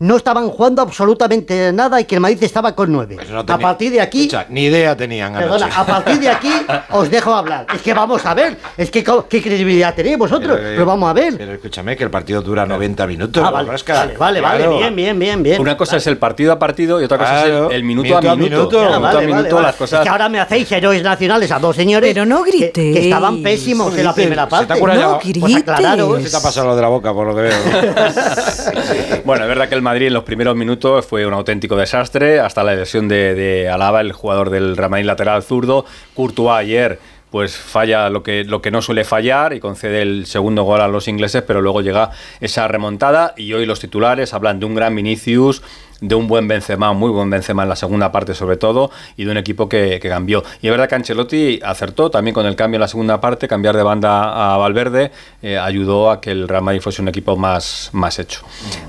no 0.00 0.16
estaban 0.16 0.48
jugando 0.50 0.82
absolutamente 0.82 1.72
nada 1.72 2.00
y 2.00 2.04
que 2.04 2.16
el 2.16 2.20
Madrid 2.20 2.42
estaba 2.42 2.74
con 2.74 2.90
nueve. 2.92 3.14
Pues 3.14 3.30
no 3.30 3.40
a 3.40 3.44
partir 3.58 3.92
de 3.92 4.00
aquí... 4.00 4.22
Escucha, 4.22 4.46
ni 4.48 4.64
idea 4.64 4.96
tenían 4.96 5.32
Perdona, 5.34 5.66
anoche. 5.66 5.80
a 5.80 5.86
partir 5.86 6.18
de 6.20 6.28
aquí 6.28 6.50
os 6.90 7.10
dejo 7.10 7.32
hablar. 7.34 7.66
Es 7.72 7.80
que 7.80 7.94
vamos 7.94 8.26
a 8.26 8.34
ver, 8.34 8.56
es 8.76 8.90
que 8.90 9.04
qué 9.04 9.40
credibilidad 9.42 9.94
tenéis 9.94 10.18
vosotros, 10.18 10.56
Pero, 10.56 10.68
eh, 10.68 10.72
pero, 10.74 10.86
vamos 10.86 11.08
a 11.08 11.12
ver. 11.12 11.34
Pero 11.38 11.52
escúchame, 11.52 11.96
que 11.96 12.04
el 12.04 12.10
partido 12.10 12.42
dura 12.42 12.66
90 12.66 13.06
minutos. 13.06 13.42
Ah, 13.46 13.50
vale, 13.50 13.70
Rasca. 13.70 14.08
vale, 14.18 14.40
vale, 14.40 14.68
bien, 14.68 14.96
bien, 14.96 15.18
bien, 15.18 15.42
bien. 15.42 15.60
Una 15.60 15.76
cosa 15.76 15.96
es 15.96 16.06
el 16.08 16.18
partido 16.18 16.52
a 16.52 16.58
partido 16.58 17.00
y 17.00 17.04
otra 17.04 17.16
cosa 17.18 17.30
Claro, 17.30 17.64
es 17.66 17.70
el, 17.70 17.76
el 17.76 17.84
minuto, 17.84 18.08
minuto 18.08 18.30
a 18.30 18.36
minuto. 18.36 18.56
minuto. 18.56 18.82
El 18.82 18.86
Ah, 18.86 18.98
minuto 18.98 19.00
vale, 19.00 19.08
a 19.08 19.20
vale, 19.20 19.26
minuto 19.26 19.54
vale. 19.54 19.66
las 19.68 19.76
cosas... 19.76 20.00
Es 20.00 20.02
que 20.04 20.08
ahora 20.10 20.28
me 20.28 20.40
hacéis 20.40 20.72
héroes 20.72 21.02
nacionales 21.02 21.50
a 21.52 21.58
dos 21.60 21.76
señores 21.76 22.10
Pero 22.12 22.26
no 22.26 22.42
que- 22.42 22.72
que, 22.72 23.04
estaban 23.04 23.42
pésimos 23.42 23.96
en 23.96 24.04
la 24.04 24.12
primera 24.14 24.42
se 24.42 24.48
te 24.48 24.50
parte. 24.50 24.80
No 24.80 25.20
ya- 25.22 25.40
Pues 25.40 25.56
aclararos. 25.56 26.18
No 26.18 26.24
se 26.24 26.30
te 26.30 26.36
ha 26.36 26.40
pasado 26.42 26.66
lo 26.66 26.76
de 26.76 26.82
la 26.82 26.88
boca, 26.88 27.12
por 27.14 27.28
lo 27.28 27.34
que 27.36 27.42
veo. 27.42 27.54
Bueno, 29.24 29.44
es 29.44 29.48
verdad 29.48 29.68
que 29.68 29.74
el 29.74 29.82
Madrid 29.84 30.08
en 30.08 30.14
los 30.14 30.24
primeros 30.24 30.56
minutos 30.56 31.06
fue 31.06 31.24
un 31.26 31.32
auténtico 31.32 31.76
desastre, 31.76 32.40
hasta 32.40 32.64
la 32.64 32.74
lesión 32.74 33.06
de, 33.06 33.34
de 33.34 33.68
Alaba, 33.68 34.00
el 34.00 34.12
jugador 34.12 34.50
del 34.50 34.76
Real 34.76 34.90
Madrid 34.90 35.06
lateral 35.06 35.42
zurdo. 35.42 35.84
Courtois 36.14 36.58
ayer 36.58 36.98
pues 37.34 37.56
falla 37.56 38.10
lo 38.10 38.22
que, 38.22 38.44
lo 38.44 38.62
que 38.62 38.70
no 38.70 38.80
suele 38.80 39.02
fallar 39.02 39.54
y 39.54 39.58
concede 39.58 40.02
el 40.02 40.24
segundo 40.26 40.62
gol 40.62 40.80
a 40.80 40.86
los 40.86 41.08
ingleses, 41.08 41.42
pero 41.42 41.60
luego 41.60 41.80
llega 41.80 42.12
esa 42.40 42.68
remontada 42.68 43.34
y 43.36 43.52
hoy 43.54 43.66
los 43.66 43.80
titulares 43.80 44.32
hablan 44.34 44.60
de 44.60 44.66
un 44.66 44.76
gran 44.76 44.94
Vinicius, 44.94 45.60
de 46.00 46.14
un 46.14 46.26
buen 46.26 46.48
Benzema, 46.48 46.92
muy 46.92 47.10
buen 47.10 47.30
Benzema 47.30 47.62
en 47.62 47.68
la 47.68 47.76
segunda 47.76 48.12
parte 48.12 48.34
sobre 48.34 48.56
todo, 48.56 48.90
y 49.16 49.24
de 49.24 49.30
un 49.30 49.36
equipo 49.36 49.68
que, 49.68 49.98
que 50.00 50.08
cambió. 50.08 50.42
Y 50.62 50.66
es 50.66 50.70
verdad 50.70 50.88
que 50.88 50.94
Ancelotti 50.94 51.60
acertó 51.62 52.10
también 52.10 52.34
con 52.34 52.46
el 52.46 52.56
cambio 52.56 52.76
en 52.76 52.82
la 52.82 52.88
segunda 52.88 53.20
parte, 53.20 53.48
cambiar 53.48 53.76
de 53.76 53.82
banda 53.82 54.54
a 54.54 54.56
Valverde 54.56 55.12
eh, 55.42 55.58
ayudó 55.58 56.10
a 56.10 56.20
que 56.20 56.30
el 56.30 56.48
Real 56.48 56.62
Madrid 56.62 56.80
fuese 56.80 57.02
un 57.02 57.08
equipo 57.08 57.36
más, 57.36 57.90
más 57.92 58.18
hecho. 58.18 58.42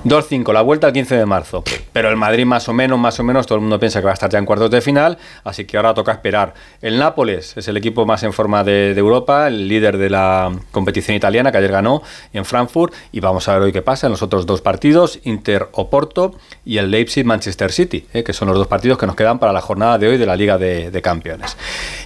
2-5, 0.05 0.53
la 0.53 0.61
vuelta 0.61 0.87
el 0.87 0.93
15 0.93 1.15
de 1.15 1.25
marzo. 1.25 1.63
Pero 1.93 2.09
el 2.09 2.15
Madrid 2.15 2.45
más 2.45 2.67
o 2.69 2.73
menos, 2.73 2.99
más 2.99 3.19
o 3.19 3.23
menos, 3.23 3.45
todo 3.45 3.57
el 3.57 3.61
mundo 3.61 3.79
piensa 3.79 3.99
que 3.99 4.05
va 4.05 4.11
a 4.11 4.13
estar 4.13 4.29
ya 4.29 4.39
en 4.39 4.45
cuartos 4.45 4.71
de 4.71 4.81
final, 4.81 5.17
así 5.43 5.65
que 5.65 5.77
ahora 5.77 5.93
toca 5.93 6.11
esperar. 6.11 6.53
El 6.81 6.97
Nápoles 6.97 7.57
es 7.57 7.67
el 7.67 7.77
equipo 7.77 8.05
más 8.05 8.23
en 8.23 8.33
forma 8.33 8.63
de, 8.63 8.93
de 8.93 8.99
Europa, 8.99 9.47
el 9.47 9.67
líder 9.67 9.97
de 9.97 10.09
la 10.09 10.51
competición 10.71 11.15
italiana, 11.15 11.51
que 11.51 11.57
ayer 11.57 11.71
ganó 11.71 12.01
en 12.33 12.45
Frankfurt, 12.45 12.93
y 13.11 13.19
vamos 13.19 13.47
a 13.47 13.53
ver 13.53 13.63
hoy 13.63 13.71
qué 13.71 13.81
pasa 13.81 14.07
en 14.07 14.11
los 14.11 14.21
otros 14.21 14.45
dos 14.45 14.61
partidos, 14.61 15.19
Inter 15.23 15.69
Oporto 15.73 16.35
y 16.63 16.77
el 16.77 16.91
Leipzig-Manchester 17.09 17.71
City, 17.71 18.05
eh, 18.13 18.23
que 18.23 18.33
son 18.33 18.47
los 18.47 18.57
dos 18.57 18.67
partidos 18.67 18.97
que 18.97 19.05
nos 19.05 19.15
quedan 19.15 19.37
para 19.39 19.53
la 19.53 19.61
jornada 19.61 19.97
de 19.99 20.07
hoy 20.07 20.17
de 20.17 20.25
la 20.25 20.35
Liga 20.35 20.57
de, 20.57 20.89
de 20.89 21.01
Campeones. 21.01 21.55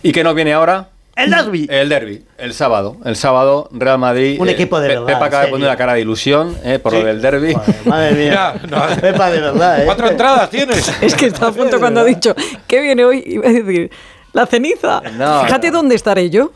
¿Y 0.04 0.12
qué 0.12 0.24
nos 0.24 0.36
viene 0.36 0.54
ahora? 0.54 0.90
El 1.16 1.32
derbi. 1.32 1.68
El 1.70 1.90
derby, 1.90 2.24
el 2.38 2.54
sábado. 2.54 2.98
El 3.06 3.16
sábado, 3.16 3.68
Real 3.74 3.98
Madrid. 3.98 4.40
Un 4.40 4.48
eh, 4.48 4.52
equipo 4.52 4.80
de 4.80 4.88
Pe- 4.88 4.94
verdad, 4.96 5.08
Pepa 5.08 5.26
acaba 5.26 5.44
de 5.46 5.50
poner 5.50 5.68
una 5.68 5.76
cara 5.78 5.94
de 5.94 6.02
ilusión 6.02 6.56
eh, 6.64 6.80
por 6.80 6.94
Sí. 6.94 7.00
lo 7.00 7.06
del 7.06 7.22
derby. 7.22 7.54
Madre 7.86 8.12
mía. 8.14 8.54
Mira, 8.64 8.88
no. 8.90 8.96
Pepa, 9.02 9.30
de 9.32 9.42
verdad, 9.42 9.82
¿eh? 9.82 9.86
Cuatro 9.86 10.08
entradas 10.10 10.50
tienes. 10.50 10.92
Es 11.02 11.16
que 11.16 11.26
estaba 11.28 11.48
a 11.48 11.54
punto 11.54 11.80
cuando 11.80 12.02
ha 12.02 12.06
dicho, 12.06 12.34
¿qué 12.68 12.80
viene 12.82 13.04
hoy? 13.06 13.24
Iba 13.26 13.48
a 13.50 13.52
decir, 13.52 13.92
la 14.34 14.46
ceniza. 14.46 15.02
No, 15.18 15.44
Fíjate 15.44 15.68
no. 15.72 15.78
dónde 15.78 15.96
estaré 15.96 16.30
yo. 16.30 16.52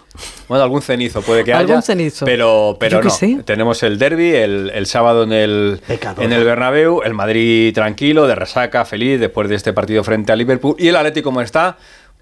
Bueno, 0.48 0.64
algún 0.64 0.82
cenizo 0.82 1.22
puede 1.22 1.44
que 1.44 1.54
Algún 1.54 1.74
haya. 1.78 1.82
cenizo. 1.82 2.26
Pero, 2.26 2.78
pero 2.80 3.02
no. 3.02 3.10
sé. 3.10 3.40
Tenemos 3.46 3.82
el 3.84 3.98
derby 3.98 4.36
el, 4.36 4.72
el 4.74 4.86
sábado 4.86 5.24
en 5.24 5.34
el, 5.34 5.82
Pecador. 5.88 6.24
en 6.24 6.32
el 6.34 6.44
Bernabéu. 6.44 7.02
El 7.04 7.14
Madrid 7.14 7.74
tranquilo, 7.74 8.28
de 8.28 8.36
resaca, 8.36 8.86
feliz 8.86 9.20
después 9.20 9.50
de 9.50 9.56
este 9.56 9.74
partido 9.74 10.04
frente 10.04 10.32
a 10.32 10.36
Liverpool. 10.36 10.76
Y 10.78 10.88
el 10.90 10.96
Atlético, 10.96 11.30
como 11.30 11.42
está, 11.42 11.78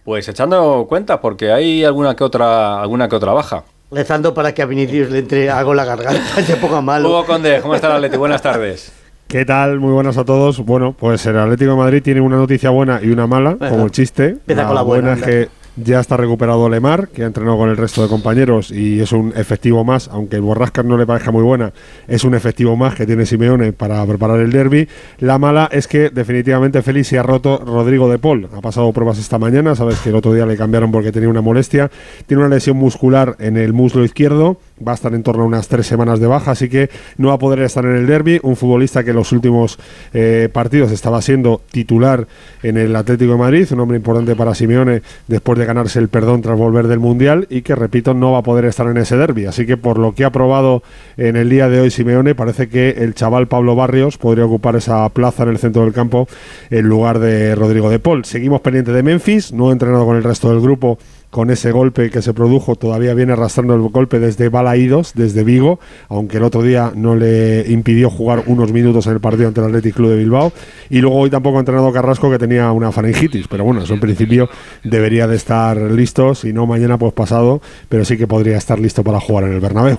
pues 0.06 0.28
echando 0.30 0.86
cuenta, 0.88 1.20
porque 1.20 1.52
hay 1.52 1.84
alguna 1.84 2.16
que 2.16 2.24
otra, 2.24 2.82
alguna 2.82 3.10
que 3.10 3.16
otra 3.16 3.34
baja. 3.34 3.64
Rezando 3.92 4.34
para 4.34 4.54
que 4.54 4.62
a 4.62 4.66
Vinicius 4.66 5.10
le 5.10 5.20
entre 5.20 5.50
algo 5.50 5.74
la 5.74 5.84
garganta 5.84 6.42
se 6.46 6.56
ponga 6.56 6.80
malo. 6.80 7.10
Hugo 7.10 7.26
Conde, 7.26 7.60
¿cómo 7.62 7.76
está 7.76 7.88
el 7.88 7.94
Atlético? 7.96 8.20
Buenas 8.20 8.42
tardes. 8.42 8.94
¿Qué 9.32 9.46
tal? 9.46 9.80
Muy 9.80 9.94
buenas 9.94 10.18
a 10.18 10.26
todos. 10.26 10.60
Bueno, 10.60 10.92
pues 10.92 11.26
el 11.26 11.38
Atlético 11.40 11.72
de 11.72 11.78
Madrid 11.78 12.04
tiene 12.04 12.20
una 12.20 12.36
noticia 12.36 12.70
buena 12.70 13.00
y 13.02 13.12
una 13.12 13.28
mala, 13.28 13.56
como 13.56 13.86
el 13.86 13.92
chiste. 13.92 14.32
Empieza 14.32 14.66
con 14.66 14.76
la 14.76 14.82
buena, 14.82 15.14
es 15.14 15.22
que 15.22 15.48
ya 15.78 16.02
está 16.02 16.18
recuperado 16.18 16.68
Lemar, 16.70 17.08
que 17.08 17.24
ha 17.24 17.28
entrenado 17.28 17.58
con 17.58 17.70
el 17.70 17.78
resto 17.78 18.02
de 18.02 18.10
compañeros 18.10 18.72
y 18.72 19.00
es 19.00 19.14
un 19.14 19.32
efectivo 19.38 19.86
más, 19.86 20.10
aunque 20.10 20.36
el 20.36 20.42
Borrascas 20.42 20.84
no 20.84 20.98
le 20.98 21.06
parezca 21.06 21.32
muy 21.32 21.44
buena, 21.44 21.72
es 22.10 22.26
un 22.26 22.36
efectivo 22.36 22.76
más 22.76 22.94
que 22.94 23.06
tiene 23.06 23.26
Simeone 23.26 23.72
para 23.72 24.06
preparar 24.06 24.42
el 24.42 24.52
derby. 24.52 24.90
La 25.20 25.38
mala 25.38 25.70
es 25.72 25.88
que 25.88 26.10
definitivamente 26.10 26.82
Félix 26.82 27.08
se 27.08 27.18
ha 27.18 27.24
roto 27.24 27.58
Rodrigo 27.66 28.10
de 28.10 28.20
Paul. 28.20 28.50
Ha 28.54 28.60
pasado 28.60 28.92
pruebas 28.92 29.18
esta 29.18 29.40
mañana, 29.40 29.76
sabes 29.76 30.00
que 30.00 30.10
el 30.10 30.16
otro 30.16 30.34
día 30.34 30.46
le 30.46 30.58
cambiaron 30.58 30.92
porque 30.92 31.14
tenía 31.14 31.30
una 31.30 31.42
molestia. 31.42 31.90
Tiene 32.28 32.44
una 32.44 32.54
lesión 32.54 32.76
muscular 32.76 33.38
en 33.40 33.56
el 33.56 33.72
muslo 33.72 34.04
izquierdo, 34.04 34.58
va 34.86 34.94
a 34.94 34.96
estar 34.96 35.14
en 35.14 35.24
torno 35.24 35.44
a 35.44 35.46
unas 35.46 35.68
tres 35.68 35.88
semanas 35.88 36.20
de 36.20 36.28
baja, 36.28 36.52
así 36.52 36.70
que 36.70 36.90
no 37.18 37.30
va 37.30 37.36
a 37.36 37.40
poder 37.40 37.60
estar 37.62 37.86
en 37.86 37.96
el 37.96 38.08
derby. 38.08 38.40
Un 38.44 38.56
futbolista 38.56 39.04
que 39.04 39.12
en 39.12 39.16
los 39.16 39.32
últimos 39.32 39.78
eh, 40.14 40.50
partidos 40.52 40.92
estaba 40.92 41.22
siendo 41.22 41.62
titular 41.72 42.28
en 42.64 42.78
el 42.78 42.96
Atlético 42.96 43.34
de 43.34 43.38
Madrid, 43.38 43.68
un 43.72 43.80
hombre 43.80 43.98
importante 43.98 44.36
para 44.36 44.56
Simeone 44.56 45.02
después 45.28 45.58
de 45.58 45.66
ganarse 45.66 46.00
el 46.00 46.10
perdón 46.10 46.42
tras 46.42 46.58
volver 46.58 46.88
del 46.88 47.00
Mundial 47.00 47.48
y 47.50 47.62
que, 47.62 47.76
repito, 47.76 48.14
no 48.14 48.32
va 48.32 48.40
a 48.40 48.44
poder 48.44 48.66
estar 48.66 48.88
en 48.88 48.98
ese 48.98 49.18
derby. 49.18 49.46
Así 49.46 49.66
que 49.66 49.78
por 49.78 49.98
lo 49.98 50.14
que 50.14 50.26
ha 50.26 50.32
probado 50.32 50.84
en 51.18 51.36
el 51.36 51.50
día 51.50 51.70
de 51.70 51.82
hoy 51.82 51.92
Simeone, 51.92 52.36
parece 52.36 52.70
que 52.70 52.92
el 52.92 53.14
chaval 53.14 53.48
Pablo 53.48 53.76
Barrios 53.76 54.18
podría 54.18 54.46
ocupar 54.46 54.76
esa 54.76 55.08
plaza 55.10 55.44
en 55.44 55.50
el 55.50 55.58
centro 55.58 55.84
del 55.84 55.94
campo 55.94 56.28
en 56.70 56.88
lugar 56.88 57.20
de 57.20 57.56
Rodrigo 57.56 57.90
de 57.90 58.00
Paul. 58.00 58.26
Seguimos 58.26 58.62
pendiente 58.62 58.92
de 58.92 59.04
Memphis, 59.04 59.52
no 59.52 59.70
ha 59.70 59.72
entrenado 59.72 60.06
con 60.06 60.18
el 60.18 60.24
resto 60.24 60.50
del 60.50 60.62
grupo 60.62 60.98
con 61.32 61.50
ese 61.50 61.72
golpe 61.72 62.10
que 62.12 62.22
se 62.22 62.34
produjo, 62.34 62.76
todavía 62.76 63.14
viene 63.16 63.34
arrastrando 63.34 63.74
el 63.74 63.82
golpe 63.90 64.20
desde 64.20 64.50
Balaídos, 64.50 65.14
desde 65.16 65.44
Vigo, 65.44 65.80
aunque 66.10 66.38
el 66.38 66.44
otro 66.44 66.62
día 66.62 66.92
no 66.94 67.16
le 67.16 67.66
impidió 67.72 68.10
jugar 68.10 68.44
unos 68.48 68.72
minutos 68.72 69.08
en 69.08 69.14
el 69.14 69.20
partido 69.22 69.48
ante 69.48 69.62
el 69.62 69.68
Athletic 69.68 69.96
Club 69.96 70.10
de 70.10 70.18
Bilbao. 70.18 70.52
Y 70.90 71.00
luego 71.00 71.18
hoy 71.18 71.30
tampoco 71.30 71.56
ha 71.58 71.60
entrenado 71.62 71.92
Carrasco, 71.92 72.30
que 72.30 72.38
tenía 72.38 72.72
una 72.74 72.92
faringitis, 72.92 73.48
pero 73.48 73.64
bueno, 73.64 73.82
eso 73.82 73.94
en 73.94 74.00
principio 74.02 74.50
debería 74.84 75.26
de 75.26 75.38
estar 75.38 75.78
listo, 75.78 76.36
si 76.36 76.52
no 76.54 76.66
mañana 76.68 76.98
pues 76.98 77.14
pasado, 77.14 77.62
pero 77.90 78.04
sí 78.06 78.18
que 78.18 78.28
podría 78.28 78.58
estar 78.58 78.78
listo 78.78 79.04
para 79.04 79.20
jugar 79.20 79.46
en 79.46 79.54
el 79.54 79.60
Bernabéu. 79.62 79.98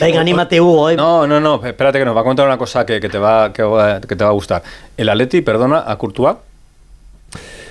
Venga, 0.00 0.20
anímate, 0.20 0.60
Hugo. 0.60 0.90
¿eh? 0.90 0.96
No, 0.96 1.26
no, 1.26 1.40
no, 1.40 1.60
espérate 1.66 1.98
que 1.98 2.04
nos 2.04 2.16
va 2.16 2.20
a 2.20 2.24
contar 2.24 2.46
una 2.46 2.56
cosa 2.56 2.86
que, 2.86 3.00
que 3.00 3.08
te, 3.08 3.18
va, 3.18 3.52
que, 3.52 3.62
va- 3.64 4.00
que 4.00 4.14
te 4.14 4.22
va 4.24 4.30
a 4.30 4.32
gustar. 4.32 4.62
El 4.96 5.08
Atleti, 5.08 5.40
perdona, 5.40 5.82
a 5.86 5.96
Courtois. 5.98 6.36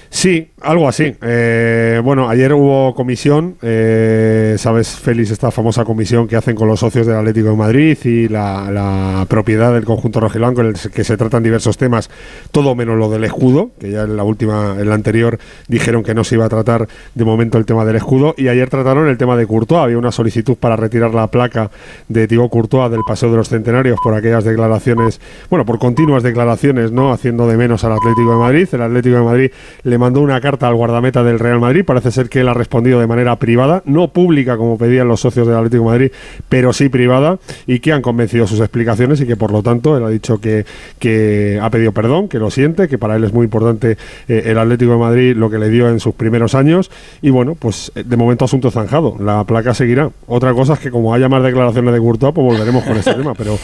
Sí, 0.10 0.50
algo 0.62 0.88
así. 0.88 1.16
Eh, 1.22 2.02
bueno, 2.04 2.30
ayer 2.30 2.54
hubo 2.54 2.96
comisión, 2.96 3.58
eh, 3.62 4.56
sabes, 4.58 4.90
Félix, 4.90 5.32
esta 5.32 5.52
famosa 5.52 5.84
comisión 5.86 6.28
que 6.28 6.36
hacen 6.36 6.56
con 6.56 6.68
los 6.68 6.80
socios 6.80 7.06
del 7.06 7.18
Atlético 7.18 7.50
de 7.50 7.56
Madrid 7.56 7.98
y 8.04 8.28
la, 8.28 9.26
propiedad 9.30 9.74
del 9.74 9.84
conjunto 9.84 10.20
rojiblanco 10.20 10.62
en 10.62 10.68
el 10.68 10.74
que 10.74 11.04
se 11.04 11.18
tratan 11.18 11.44
diversos 11.44 11.78
temas, 11.78 12.10
todo 12.52 12.76
menos 12.76 12.98
lo 12.98 13.10
del 13.10 13.24
escudo, 13.24 13.72
que 13.80 13.92
ya 13.92 14.04
en 14.04 14.16
la 14.16 14.24
última, 14.24 14.76
en 14.80 14.88
la 14.88 14.96
anterior 14.96 15.38
dijeron 15.68 16.04
que 16.04 16.14
no 16.14 16.24
se 16.24 16.36
iba 16.36 16.46
a 16.46 16.50
tratar 16.50 16.88
de 17.14 17.26
momento 17.26 17.58
el 17.58 17.66
tema 17.66 17.84
del 17.84 17.98
escudo 17.98 18.34
y 18.38 18.48
ayer 18.48 18.70
trataron 18.70 19.08
el 19.08 19.18
tema 19.18 19.36
de 19.36 19.46
Courtois. 19.46 19.84
Había 19.84 19.98
una 19.98 20.12
solicitud 20.12 20.56
para 20.56 20.76
retirar 20.76 21.14
la 21.14 21.28
placa 21.28 21.70
de 22.08 22.28
Thibaut 22.28 22.52
Courtois 22.52 22.90
del 22.90 23.02
Paseo 23.06 23.30
de 23.32 23.38
los 23.38 23.50
Centenarios 23.50 24.00
por 24.04 24.14
aquellas 24.14 24.44
declaraciones, 24.44 25.20
bueno, 25.50 25.66
por 25.66 25.80
continuas 25.80 26.24
declaraciones, 26.24 26.92
¿no? 26.92 27.12
Haciendo 27.12 27.48
de 27.48 27.58
menos 27.58 27.84
al 27.84 27.94
Atlético 27.94 28.32
de 28.32 28.38
Madrid. 28.38 28.68
El 28.72 28.82
Atlético 28.82 29.18
de 29.18 29.24
Madrid 29.24 29.52
le 29.84 29.97
mandó 29.98 30.22
una 30.22 30.40
carta 30.42 30.68
al 30.68 30.76
guardameta 30.76 31.24
del 31.24 31.40
Real 31.40 31.60
Madrid. 31.60 31.84
Parece 31.86 32.12
ser 32.12 32.30
que 32.30 32.42
él 32.42 32.48
ha 32.48 32.54
respondido 32.54 33.00
de 33.00 33.08
manera 33.08 33.36
privada, 33.38 33.84
no 33.86 34.10
pública 34.10 34.58
como 34.58 34.78
pedían 34.78 35.08
los 35.08 35.22
socios 35.22 35.48
del 35.48 35.56
Atlético 35.56 35.86
Madrid, 35.86 36.12
pero 36.50 36.74
sí 36.74 36.90
privada, 36.90 37.40
y 37.66 37.80
que 37.80 37.94
han 37.94 38.02
convencido 38.02 38.48
sus 38.48 38.60
explicaciones 38.60 39.22
y 39.22 39.26
que 39.26 39.36
por 39.36 39.52
lo 39.52 39.64
tanto 39.64 39.98
él 39.98 40.04
ha 40.04 40.10
dicho 40.10 40.40
que, 40.40 40.66
que 41.00 41.60
ha 41.62 41.70
pedido 41.70 41.92
perdón, 41.92 42.28
que 42.28 42.40
lo 42.40 42.52
siente, 42.52 42.88
que 42.88 42.98
para 42.98 43.16
él 43.16 43.24
es 43.24 43.34
muy 43.34 43.46
importante 43.46 43.98
eh, 44.28 44.44
el 44.46 44.58
Atlético 44.58 44.92
de 44.92 44.98
Madrid 44.98 45.36
lo 45.36 45.50
que 45.50 45.58
le 45.58 45.70
dio 45.70 45.90
en 45.90 46.00
sus 46.00 46.16
primeros 46.16 46.56
años. 46.56 46.92
Y 47.22 47.30
bueno, 47.30 47.56
pues 47.56 47.92
eh, 47.96 48.04
de 48.06 48.18
momento 48.18 48.46
asunto 48.46 48.72
zanjado. 48.72 49.16
La 49.20 49.44
placa 49.44 49.74
seguirá. 49.74 50.10
Otra 50.28 50.54
cosa 50.54 50.74
es 50.74 50.80
que 50.80 50.92
como 50.92 51.14
haya 51.14 51.30
más 51.30 51.44
declaraciones 51.44 51.94
de 51.94 52.00
Courtois, 52.00 52.34
pues 52.34 52.46
volveremos 52.46 52.84
con 52.84 52.98
este 52.98 53.14
tema. 53.14 53.34
Pero 53.36 53.58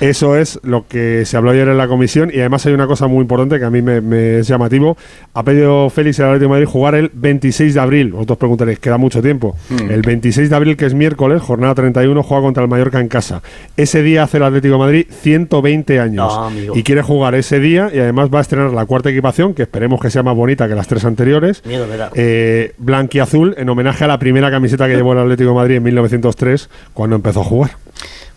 eso 0.00 0.36
es 0.36 0.60
lo 0.62 0.86
que 0.86 1.24
se 1.24 1.36
habló 1.36 1.50
ayer 1.50 1.68
en 1.68 1.78
la 1.78 1.88
comisión. 1.88 2.30
Y 2.32 2.40
además 2.40 2.64
hay 2.66 2.72
una 2.72 2.86
cosa 2.86 3.06
muy 3.06 3.22
importante 3.22 3.58
que 3.58 3.64
a 3.64 3.70
mí 3.70 3.82
me, 3.82 4.00
me 4.00 4.38
es 4.38 4.48
llamativo. 4.48 4.96
Ha 5.34 5.42
pedido 5.42 5.67
Félix 5.90 6.18
el 6.18 6.26
Atlético 6.26 6.44
de 6.44 6.60
Madrid 6.60 6.66
jugar 6.66 6.94
el 6.94 7.10
26 7.12 7.74
de 7.74 7.80
abril. 7.80 8.12
Vosotros 8.12 8.38
preguntaréis, 8.38 8.78
queda 8.78 8.98
mucho 8.98 9.22
tiempo. 9.22 9.56
Mm. 9.68 9.90
El 9.90 10.02
26 10.02 10.50
de 10.50 10.56
abril, 10.56 10.76
que 10.76 10.86
es 10.86 10.94
miércoles, 10.94 11.42
jornada 11.42 11.74
31, 11.74 12.22
juega 12.22 12.42
contra 12.42 12.62
el 12.62 12.68
Mallorca 12.68 13.00
en 13.00 13.08
casa. 13.08 13.42
Ese 13.76 14.02
día 14.02 14.24
hace 14.24 14.38
el 14.38 14.44
Atlético 14.44 14.74
de 14.74 14.78
Madrid 14.78 15.06
120 15.10 16.00
años. 16.00 16.32
Amigo. 16.36 16.76
y 16.76 16.82
quiere 16.82 17.02
jugar 17.02 17.34
ese 17.34 17.60
día 17.60 17.90
y 17.92 17.98
además 17.98 18.30
va 18.32 18.38
a 18.38 18.42
estrenar 18.42 18.70
la 18.72 18.86
cuarta 18.86 19.10
equipación, 19.10 19.54
que 19.54 19.62
esperemos 19.62 20.00
que 20.00 20.10
sea 20.10 20.22
más 20.22 20.34
bonita 20.34 20.68
que 20.68 20.74
las 20.74 20.88
tres 20.88 21.04
anteriores. 21.04 21.64
Miedo. 21.64 21.86
Eh, 22.14 22.72
blanquiazul, 22.78 23.54
en 23.58 23.68
homenaje 23.68 24.04
a 24.04 24.08
la 24.08 24.18
primera 24.18 24.50
camiseta 24.50 24.86
que 24.86 24.94
llevó 24.96 25.12
el 25.12 25.20
Atlético 25.20 25.50
de 25.50 25.56
Madrid 25.56 25.76
en 25.76 25.82
1903, 25.82 26.68
cuando 26.94 27.16
empezó 27.16 27.40
a 27.40 27.44
jugar. 27.44 27.70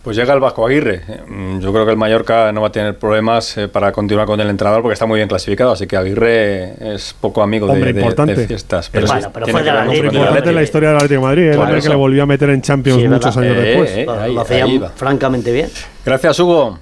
Pues 0.02 0.16
llega 0.16 0.34
el 0.34 0.40
Vasco 0.40 0.66
Aguirre. 0.66 1.02
Mm, 1.28 1.60
Yo 1.60 1.72
creo 1.72 1.84
que 1.84 1.92
el 1.92 1.96
Mallorca 1.96 2.50
no 2.50 2.60
va 2.60 2.68
a 2.68 2.72
tener 2.72 2.98
problemas 2.98 3.56
eh, 3.56 3.68
para 3.68 3.92
continuar 3.92 4.26
con 4.26 4.40
el 4.40 4.48
entrenador 4.50 4.82
porque 4.82 4.94
está 4.94 5.06
muy 5.06 5.18
bien 5.18 5.28
clasificado, 5.28 5.70
así 5.70 5.86
que 5.86 5.96
Aguirre 5.96 6.94
es 6.94 7.14
poco 7.20 7.40
amigo 7.40 7.66
de, 7.68 7.74
Hombre, 7.74 7.92
de- 7.92 8.00
importante. 8.00 8.34
de 8.34 8.46
fiestas. 8.48 8.90
Bueno, 8.92 9.06
sí, 9.06 9.14
pero 9.32 9.46
fue 9.46 9.62
de 9.62 9.72
la 9.72 9.94
Importante 9.94 10.48
en 10.48 10.54
la 10.56 10.62
historia 10.64 10.88
del 10.88 10.96
Atlético 10.96 11.20
de 11.20 11.26
Madrid, 11.26 11.42
el 11.50 11.58
hombre 11.58 11.80
que 11.80 11.88
le 11.88 11.94
volvió 11.94 12.22
a 12.24 12.26
meter 12.26 12.50
en 12.50 12.62
Champions 12.62 13.00
Sí, 13.00 13.08
muchos 13.08 13.36
años 13.36 13.56
Eh, 13.56 13.60
después. 13.60 13.90
eh. 13.92 14.04
Lo, 14.06 14.12
ahí- 14.20 14.34
lo 14.34 14.40
hacía 14.40 14.66
francamente 14.96 15.52
bien. 15.52 15.68
Gracias, 16.04 16.40
Hugo. 16.40 16.78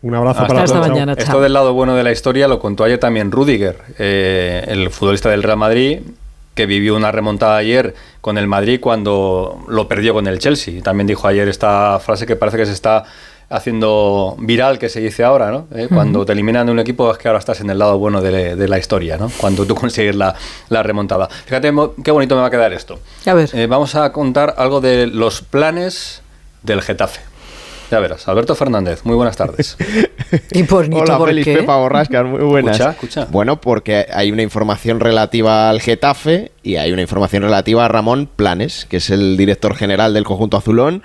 Un 0.00 0.14
abrazo 0.14 0.40
Hasta 0.42 0.48
para 0.48 0.64
Hasta 0.64 0.76
todos. 0.76 0.88
mañana, 0.88 1.14
Esto 1.16 1.40
del 1.42 1.52
lado 1.52 1.72
bueno 1.74 1.94
de 1.94 2.02
la 2.02 2.12
historia 2.12 2.46
lo 2.48 2.58
contó 2.58 2.84
ayer 2.84 2.98
también 2.98 3.30
Rudiger, 3.30 3.76
eh, 3.98 4.64
el 4.68 4.90
futbolista 4.90 5.30
del 5.30 5.42
Real 5.42 5.56
Madrid, 5.58 6.00
que 6.54 6.66
vivió 6.66 6.94
una 6.96 7.10
remontada 7.12 7.56
ayer 7.56 7.94
con 8.20 8.38
el 8.38 8.46
Madrid 8.46 8.78
cuando 8.80 9.64
lo 9.68 9.88
perdió 9.88 10.14
con 10.14 10.26
el 10.26 10.38
Chelsea. 10.38 10.82
También 10.82 11.06
dijo 11.06 11.26
ayer 11.28 11.48
esta 11.48 11.98
frase 11.98 12.26
que 12.26 12.36
parece 12.36 12.56
que 12.58 12.66
se 12.66 12.72
está 12.72 13.04
haciendo 13.50 14.36
viral, 14.38 14.78
que 14.78 14.88
se 14.88 15.00
dice 15.00 15.22
ahora, 15.22 15.50
¿no? 15.50 15.66
Eh, 15.74 15.88
Cuando 15.92 16.24
te 16.24 16.32
eliminan 16.32 16.66
de 16.66 16.72
un 16.72 16.78
equipo 16.78 17.10
es 17.12 17.18
que 17.18 17.28
ahora 17.28 17.38
estás 17.38 17.60
en 17.60 17.70
el 17.70 17.78
lado 17.78 17.98
bueno 17.98 18.20
de, 18.20 18.56
de 18.56 18.68
la 18.68 18.78
historia, 18.78 19.16
¿no? 19.16 19.30
Cuando 19.36 19.66
tú 19.66 19.74
consigues 19.84 20.16
la, 20.16 20.34
la 20.70 20.82
remontada. 20.82 21.28
Fíjate 21.28 21.72
qué 22.02 22.10
bonito 22.10 22.34
me 22.34 22.40
va 22.40 22.46
a 22.48 22.50
quedar 22.50 22.72
esto. 22.72 22.98
A 23.26 23.34
ver. 23.34 23.50
Eh, 23.52 23.66
vamos 23.66 23.94
a 23.94 24.12
contar 24.12 24.54
algo 24.58 24.80
de 24.80 25.06
los 25.06 25.42
planes 25.42 26.22
del 26.62 26.80
Getafe. 26.82 27.20
Ya 27.94 28.00
verás, 28.00 28.26
Alberto 28.26 28.56
Fernández, 28.56 29.04
muy 29.04 29.14
buenas 29.14 29.36
tardes. 29.36 29.76
Y 30.50 30.64
bonito, 30.64 30.96
Hola, 30.96 31.16
¿por 31.16 31.28
Félix 31.28 31.44
qué? 31.44 31.58
Pepa 31.58 31.76
Borrascas, 31.76 32.26
muy 32.26 32.40
buenas. 32.40 32.80
Escucha, 32.80 32.90
escucha. 32.90 33.28
Bueno, 33.30 33.60
porque 33.60 34.08
hay 34.12 34.32
una 34.32 34.42
información 34.42 34.98
relativa 34.98 35.70
al 35.70 35.80
Getafe 35.80 36.50
y 36.64 36.74
hay 36.74 36.90
una 36.90 37.02
información 37.02 37.44
relativa 37.44 37.84
a 37.84 37.88
Ramón 37.88 38.28
Planes, 38.34 38.84
que 38.86 38.96
es 38.96 39.10
el 39.10 39.36
director 39.36 39.76
general 39.76 40.12
del 40.12 40.24
conjunto 40.24 40.56
azulón. 40.56 41.04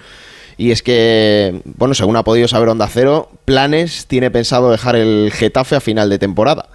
Y 0.58 0.72
es 0.72 0.82
que, 0.82 1.62
bueno, 1.64 1.94
según 1.94 2.16
ha 2.16 2.24
podido 2.24 2.48
saber 2.48 2.70
Onda 2.70 2.88
Cero, 2.88 3.30
Planes 3.46 4.08
tiene 4.08 4.32
pensado 4.32 4.72
dejar 4.72 4.96
el 4.96 5.30
Getafe 5.32 5.76
a 5.76 5.82
final 5.82 6.10
de 6.10 6.18
temporada. 6.18 6.70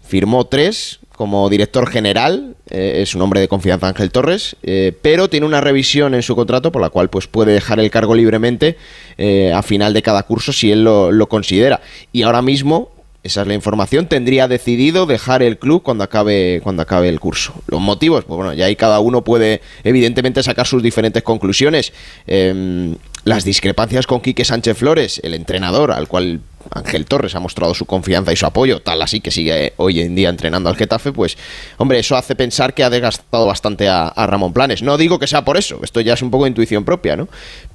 Firmó 0.00 0.46
tres 0.46 0.99
como 1.20 1.50
director 1.50 1.86
general, 1.86 2.56
eh, 2.70 3.02
es 3.02 3.14
un 3.14 3.20
hombre 3.20 3.40
de 3.40 3.48
confianza 3.48 3.86
Ángel 3.86 4.10
Torres, 4.10 4.56
eh, 4.62 4.96
pero 5.02 5.28
tiene 5.28 5.44
una 5.44 5.60
revisión 5.60 6.14
en 6.14 6.22
su 6.22 6.34
contrato 6.34 6.72
por 6.72 6.80
la 6.80 6.88
cual 6.88 7.10
pues, 7.10 7.26
puede 7.26 7.52
dejar 7.52 7.78
el 7.78 7.90
cargo 7.90 8.14
libremente 8.14 8.78
eh, 9.18 9.52
a 9.52 9.60
final 9.60 9.92
de 9.92 10.00
cada 10.00 10.22
curso 10.22 10.50
si 10.50 10.72
él 10.72 10.82
lo, 10.82 11.12
lo 11.12 11.28
considera. 11.28 11.82
Y 12.10 12.22
ahora 12.22 12.40
mismo, 12.40 12.88
esa 13.22 13.42
es 13.42 13.48
la 13.48 13.52
información, 13.52 14.06
tendría 14.06 14.48
decidido 14.48 15.04
dejar 15.04 15.42
el 15.42 15.58
club 15.58 15.82
cuando 15.82 16.04
acabe, 16.04 16.62
cuando 16.62 16.80
acabe 16.80 17.10
el 17.10 17.20
curso. 17.20 17.52
Los 17.66 17.82
motivos, 17.82 18.24
pues 18.24 18.38
bueno, 18.38 18.54
ya 18.54 18.64
ahí 18.64 18.74
cada 18.74 18.98
uno 19.00 19.22
puede 19.22 19.60
evidentemente 19.84 20.42
sacar 20.42 20.66
sus 20.66 20.82
diferentes 20.82 21.22
conclusiones. 21.22 21.92
Em, 22.26 22.96
las 23.24 23.44
discrepancias 23.44 24.06
con 24.06 24.22
Quique 24.22 24.46
Sánchez 24.46 24.78
Flores, 24.78 25.20
el 25.22 25.34
entrenador 25.34 25.92
al 25.92 26.08
cual 26.08 26.40
Ángel 26.74 27.06
Torres 27.06 27.34
ha 27.34 27.40
mostrado 27.40 27.74
su 27.74 27.86
confianza 27.86 28.32
y 28.32 28.36
su 28.36 28.46
apoyo, 28.46 28.80
tal 28.80 29.02
así 29.02 29.20
que 29.20 29.30
sigue 29.30 29.72
hoy 29.76 30.00
en 30.00 30.14
día 30.14 30.28
entrenando 30.28 30.68
al 30.68 30.76
Getafe, 30.76 31.12
pues 31.12 31.36
hombre, 31.78 31.98
eso 31.98 32.16
hace 32.16 32.34
pensar 32.34 32.74
que 32.74 32.84
ha 32.84 32.90
desgastado 32.90 33.46
bastante 33.46 33.88
a, 33.88 34.12
Ramón 34.30 34.52
Planes. 34.52 34.82
No 34.82 34.96
digo 34.96 35.18
que 35.18 35.26
sea 35.26 35.44
por 35.44 35.56
eso, 35.56 35.80
esto 35.82 36.00
ya 36.00 36.14
es 36.14 36.22
un 36.22 36.30
poco 36.30 36.44
de 36.44 36.50
intuición 36.50 36.84
propia, 36.84 37.16
¿no? 37.16 37.28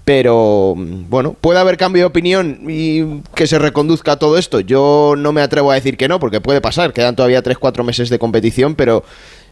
Pero 0.05 0.73
mm, 0.75 1.09
bueno, 1.09 1.35
puede 1.39 1.59
haber 1.59 1.77
cambio 1.77 2.03
de 2.03 2.05
opinión 2.05 2.61
y 2.69 3.21
que 3.33 3.47
se 3.47 3.59
reconduzca 3.59 4.17
todo 4.17 4.37
esto. 4.37 4.59
Yo 4.59 5.15
no 5.17 5.31
me 5.31 5.41
atrevo 5.41 5.71
a 5.71 5.75
decir 5.75 5.97
que 5.97 6.07
no, 6.07 6.19
porque 6.19 6.41
puede 6.41 6.61
pasar, 6.61 6.93
quedan 6.93 7.15
todavía 7.15 7.43
3-4 7.43 7.83
meses 7.83 8.09
de 8.09 8.19
competición, 8.19 8.75
pero 8.75 9.03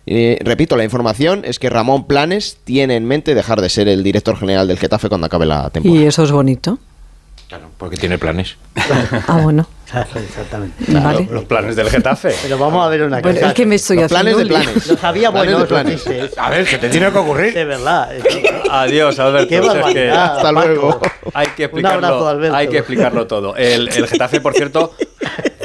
eh, 0.05 0.37
repito, 0.41 0.75
la 0.75 0.83
información 0.83 1.43
es 1.45 1.59
que 1.59 1.69
Ramón 1.69 2.05
Planes 2.05 2.57
tiene 2.63 2.95
en 2.95 3.05
mente 3.05 3.35
dejar 3.35 3.61
de 3.61 3.69
ser 3.69 3.87
el 3.87 4.03
director 4.03 4.37
general 4.37 4.67
del 4.67 4.77
Getafe 4.77 5.09
cuando 5.09 5.27
acabe 5.27 5.45
la 5.45 5.69
temporada. 5.69 6.01
Y 6.01 6.05
eso 6.05 6.23
es 6.23 6.31
bonito. 6.31 6.77
Claro, 7.53 7.69
porque 7.77 7.97
tiene 7.97 8.17
planes. 8.17 8.57
Ah, 9.27 9.37
bueno. 9.43 9.67
Exactamente. 10.15 10.85
Vale. 10.91 11.27
Los 11.29 11.43
planes 11.45 11.75
del 11.75 11.87
Getafe. 11.87 12.33
Pero 12.41 12.57
vamos 12.57 12.83
a 12.83 12.89
ver 12.89 13.03
una 13.03 13.19
Bueno, 13.21 13.37
cosa. 13.37 13.49
es 13.49 13.53
que 13.53 13.65
me 13.67 13.75
estoy 13.75 13.97
Los 13.97 14.07
planes 14.11 14.37
de 14.37 14.45
planes. 14.47 14.87
Lo 14.87 14.97
sabía 14.97 15.31
Planes 15.31 15.53
bueno, 15.53 15.65
de 15.65 15.91
los 15.93 16.03
planes. 16.07 16.37
A 16.37 16.49
ver, 16.49 16.65
se 16.65 16.79
te 16.79 16.89
tiene 16.89 17.11
que 17.11 17.17
ocurrir. 17.19 17.53
De 17.53 17.65
verdad. 17.65 18.09
Adiós, 18.71 19.19
Alberto. 19.19 19.49
Qué 19.49 19.57
es 19.57 19.93
que. 19.93 20.09
Hasta 20.09 20.51
luego. 20.51 20.99
hay 21.35 21.47
que 21.49 21.69
Un 21.71 21.85
abrazo, 21.85 21.99
explicarlo, 22.01 22.27
Alberto. 22.27 22.55
hay 22.55 22.67
que 22.69 22.77
explicarlo 22.79 23.27
todo. 23.27 23.55
El, 23.55 23.87
el 23.89 24.07
Getafe, 24.07 24.41
por 24.41 24.55
cierto, 24.55 24.95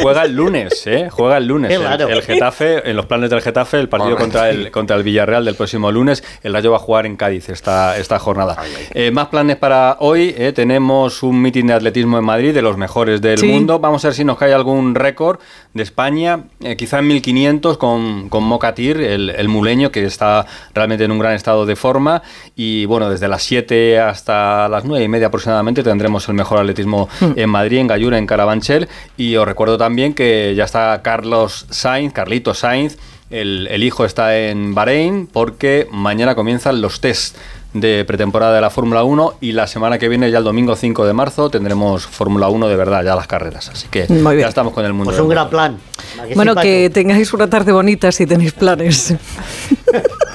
juega 0.01 0.25
el 0.25 0.35
lunes, 0.35 0.87
¿eh? 0.87 1.09
Juega 1.11 1.37
el 1.39 1.47
lunes. 1.47 1.71
El, 1.73 1.83
el 2.11 2.23
Getafe, 2.23 2.89
en 2.89 2.97
los 2.97 3.07
planes 3.07 3.31
del 3.31 3.41
Getafe, 3.43 3.79
el 3.79 3.89
partido 3.89 4.17
contra 4.17 4.51
sí. 4.51 4.57
el, 4.57 4.71
contra 4.71 4.97
el 4.97 5.03
Villarreal 5.03 5.45
del 5.45 5.55
próximo 5.55 5.91
lunes. 5.93 6.23
El 6.43 6.53
Rayo 6.53 6.71
va 6.71 6.77
a 6.77 6.81
jugar 6.81 7.07
en 7.07 7.17
Cádiz 7.17 7.49
esta, 7.49 7.97
esta 7.99 8.19
jornada. 8.19 8.57
Eh, 8.95 9.11
más 9.11 9.29
planes 9.29 9.57
para 9.57 9.97
hoy. 10.01 10.35
eh, 10.37 10.53
tenemos 10.53 11.23
un 11.23 11.41
mitin 11.43 11.67
de 11.69 11.75
atletismo 11.75 12.19
en 12.19 12.25
Madrid, 12.25 12.55
de 12.55 12.63
los 12.63 12.77
mejores 12.77 13.21
del 13.21 13.39
Sí. 13.39 13.47
mundo. 13.47 13.79
Vamos 13.79 14.05
a 14.05 14.09
ver 14.09 14.15
si 14.15 14.25
nos 14.25 14.39
cae 14.39 14.53
algún 14.53 14.95
récord 14.95 15.39
de 15.75 15.83
España. 15.83 16.41
eh, 16.63 16.77
quizá 16.77 16.99
en 17.01 17.07
1500 17.09 17.79
con, 17.79 18.29
con 18.29 18.45
Mocatir, 18.45 19.01
el, 19.01 19.31
el 19.31 19.49
muleño, 19.49 19.91
que 19.91 20.05
está 20.05 20.47
realmente 20.75 21.05
en 21.05 21.13
un 21.13 21.19
gran 21.19 21.35
estado 21.35 21.67
de 21.67 21.77
forma. 21.77 22.23
Y 22.57 22.85
bueno, 22.87 23.11
desde 23.11 23.29
las 23.29 23.43
7 23.43 23.99
hasta 24.01 24.69
las 24.69 24.85
9 24.85 25.05
y 25.05 25.09
media 25.09 25.27
aproximadamente 25.29 25.83
tendremos 25.83 26.29
el 26.29 26.35
mejor 26.35 26.59
atletismo 26.61 27.09
en 27.37 27.51
Madrid, 27.51 27.79
en 27.79 27.87
Gallura, 27.87 28.19
en 28.19 28.27
Carabanchel. 28.27 28.89
Y 29.17 29.37
os 29.37 29.47
recuerdo 29.59 29.77
también 29.77 30.15
que 30.15 30.55
ya 30.57 30.63
está 30.63 31.03
Carlos 31.03 31.67
Sainz, 31.71 32.13
Carlitos 32.13 32.61
Sainz. 32.61 32.97
El, 33.29 33.67
el 33.73 33.83
hijo 33.83 34.05
está 34.05 34.39
en 34.39 34.73
Bahrein 34.73 35.27
porque 35.27 35.89
mañana 35.91 36.37
comienzan 36.37 36.81
los 36.81 37.01
test 37.01 37.37
de 37.75 38.05
pretemporada 38.05 38.55
de 38.55 38.61
la 38.61 38.71
Fórmula 38.71 39.03
1 39.03 39.39
y 39.41 39.51
la 39.51 39.67
semana 39.67 39.99
que 39.99 40.09
viene, 40.09 40.31
ya 40.31 40.39
el 40.39 40.45
domingo 40.45 40.77
5 40.77 41.05
de 41.05 41.13
marzo, 41.13 41.51
tendremos 41.51 42.07
Fórmula 42.07 42.49
1 42.49 42.69
de 42.69 42.77
verdad, 42.77 43.03
ya 43.03 43.17
las 43.17 43.27
carreras. 43.27 43.69
Así 43.69 43.89
que 43.91 44.07
Muy 44.09 44.37
bien. 44.37 44.45
ya 44.45 44.49
estamos 44.51 44.73
con 44.73 44.85
el 44.85 44.93
mundo. 44.93 45.11
Pues 45.11 45.21
un 45.21 45.29
gran 45.29 45.51
plan. 45.51 45.77
¿A 46.21 46.23
que 46.23 46.29
sí, 46.29 46.35
Bueno, 46.37 46.55
que 46.55 46.89
tengáis 46.95 47.33
una 47.35 47.51
tarde 47.51 47.73
bonita 47.73 48.13
si 48.13 48.27
tenéis 48.27 48.53
planes. 48.53 49.13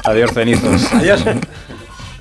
Adiós, 0.03 0.31
cenizos. 0.33 0.83
Adiós. 0.93 1.23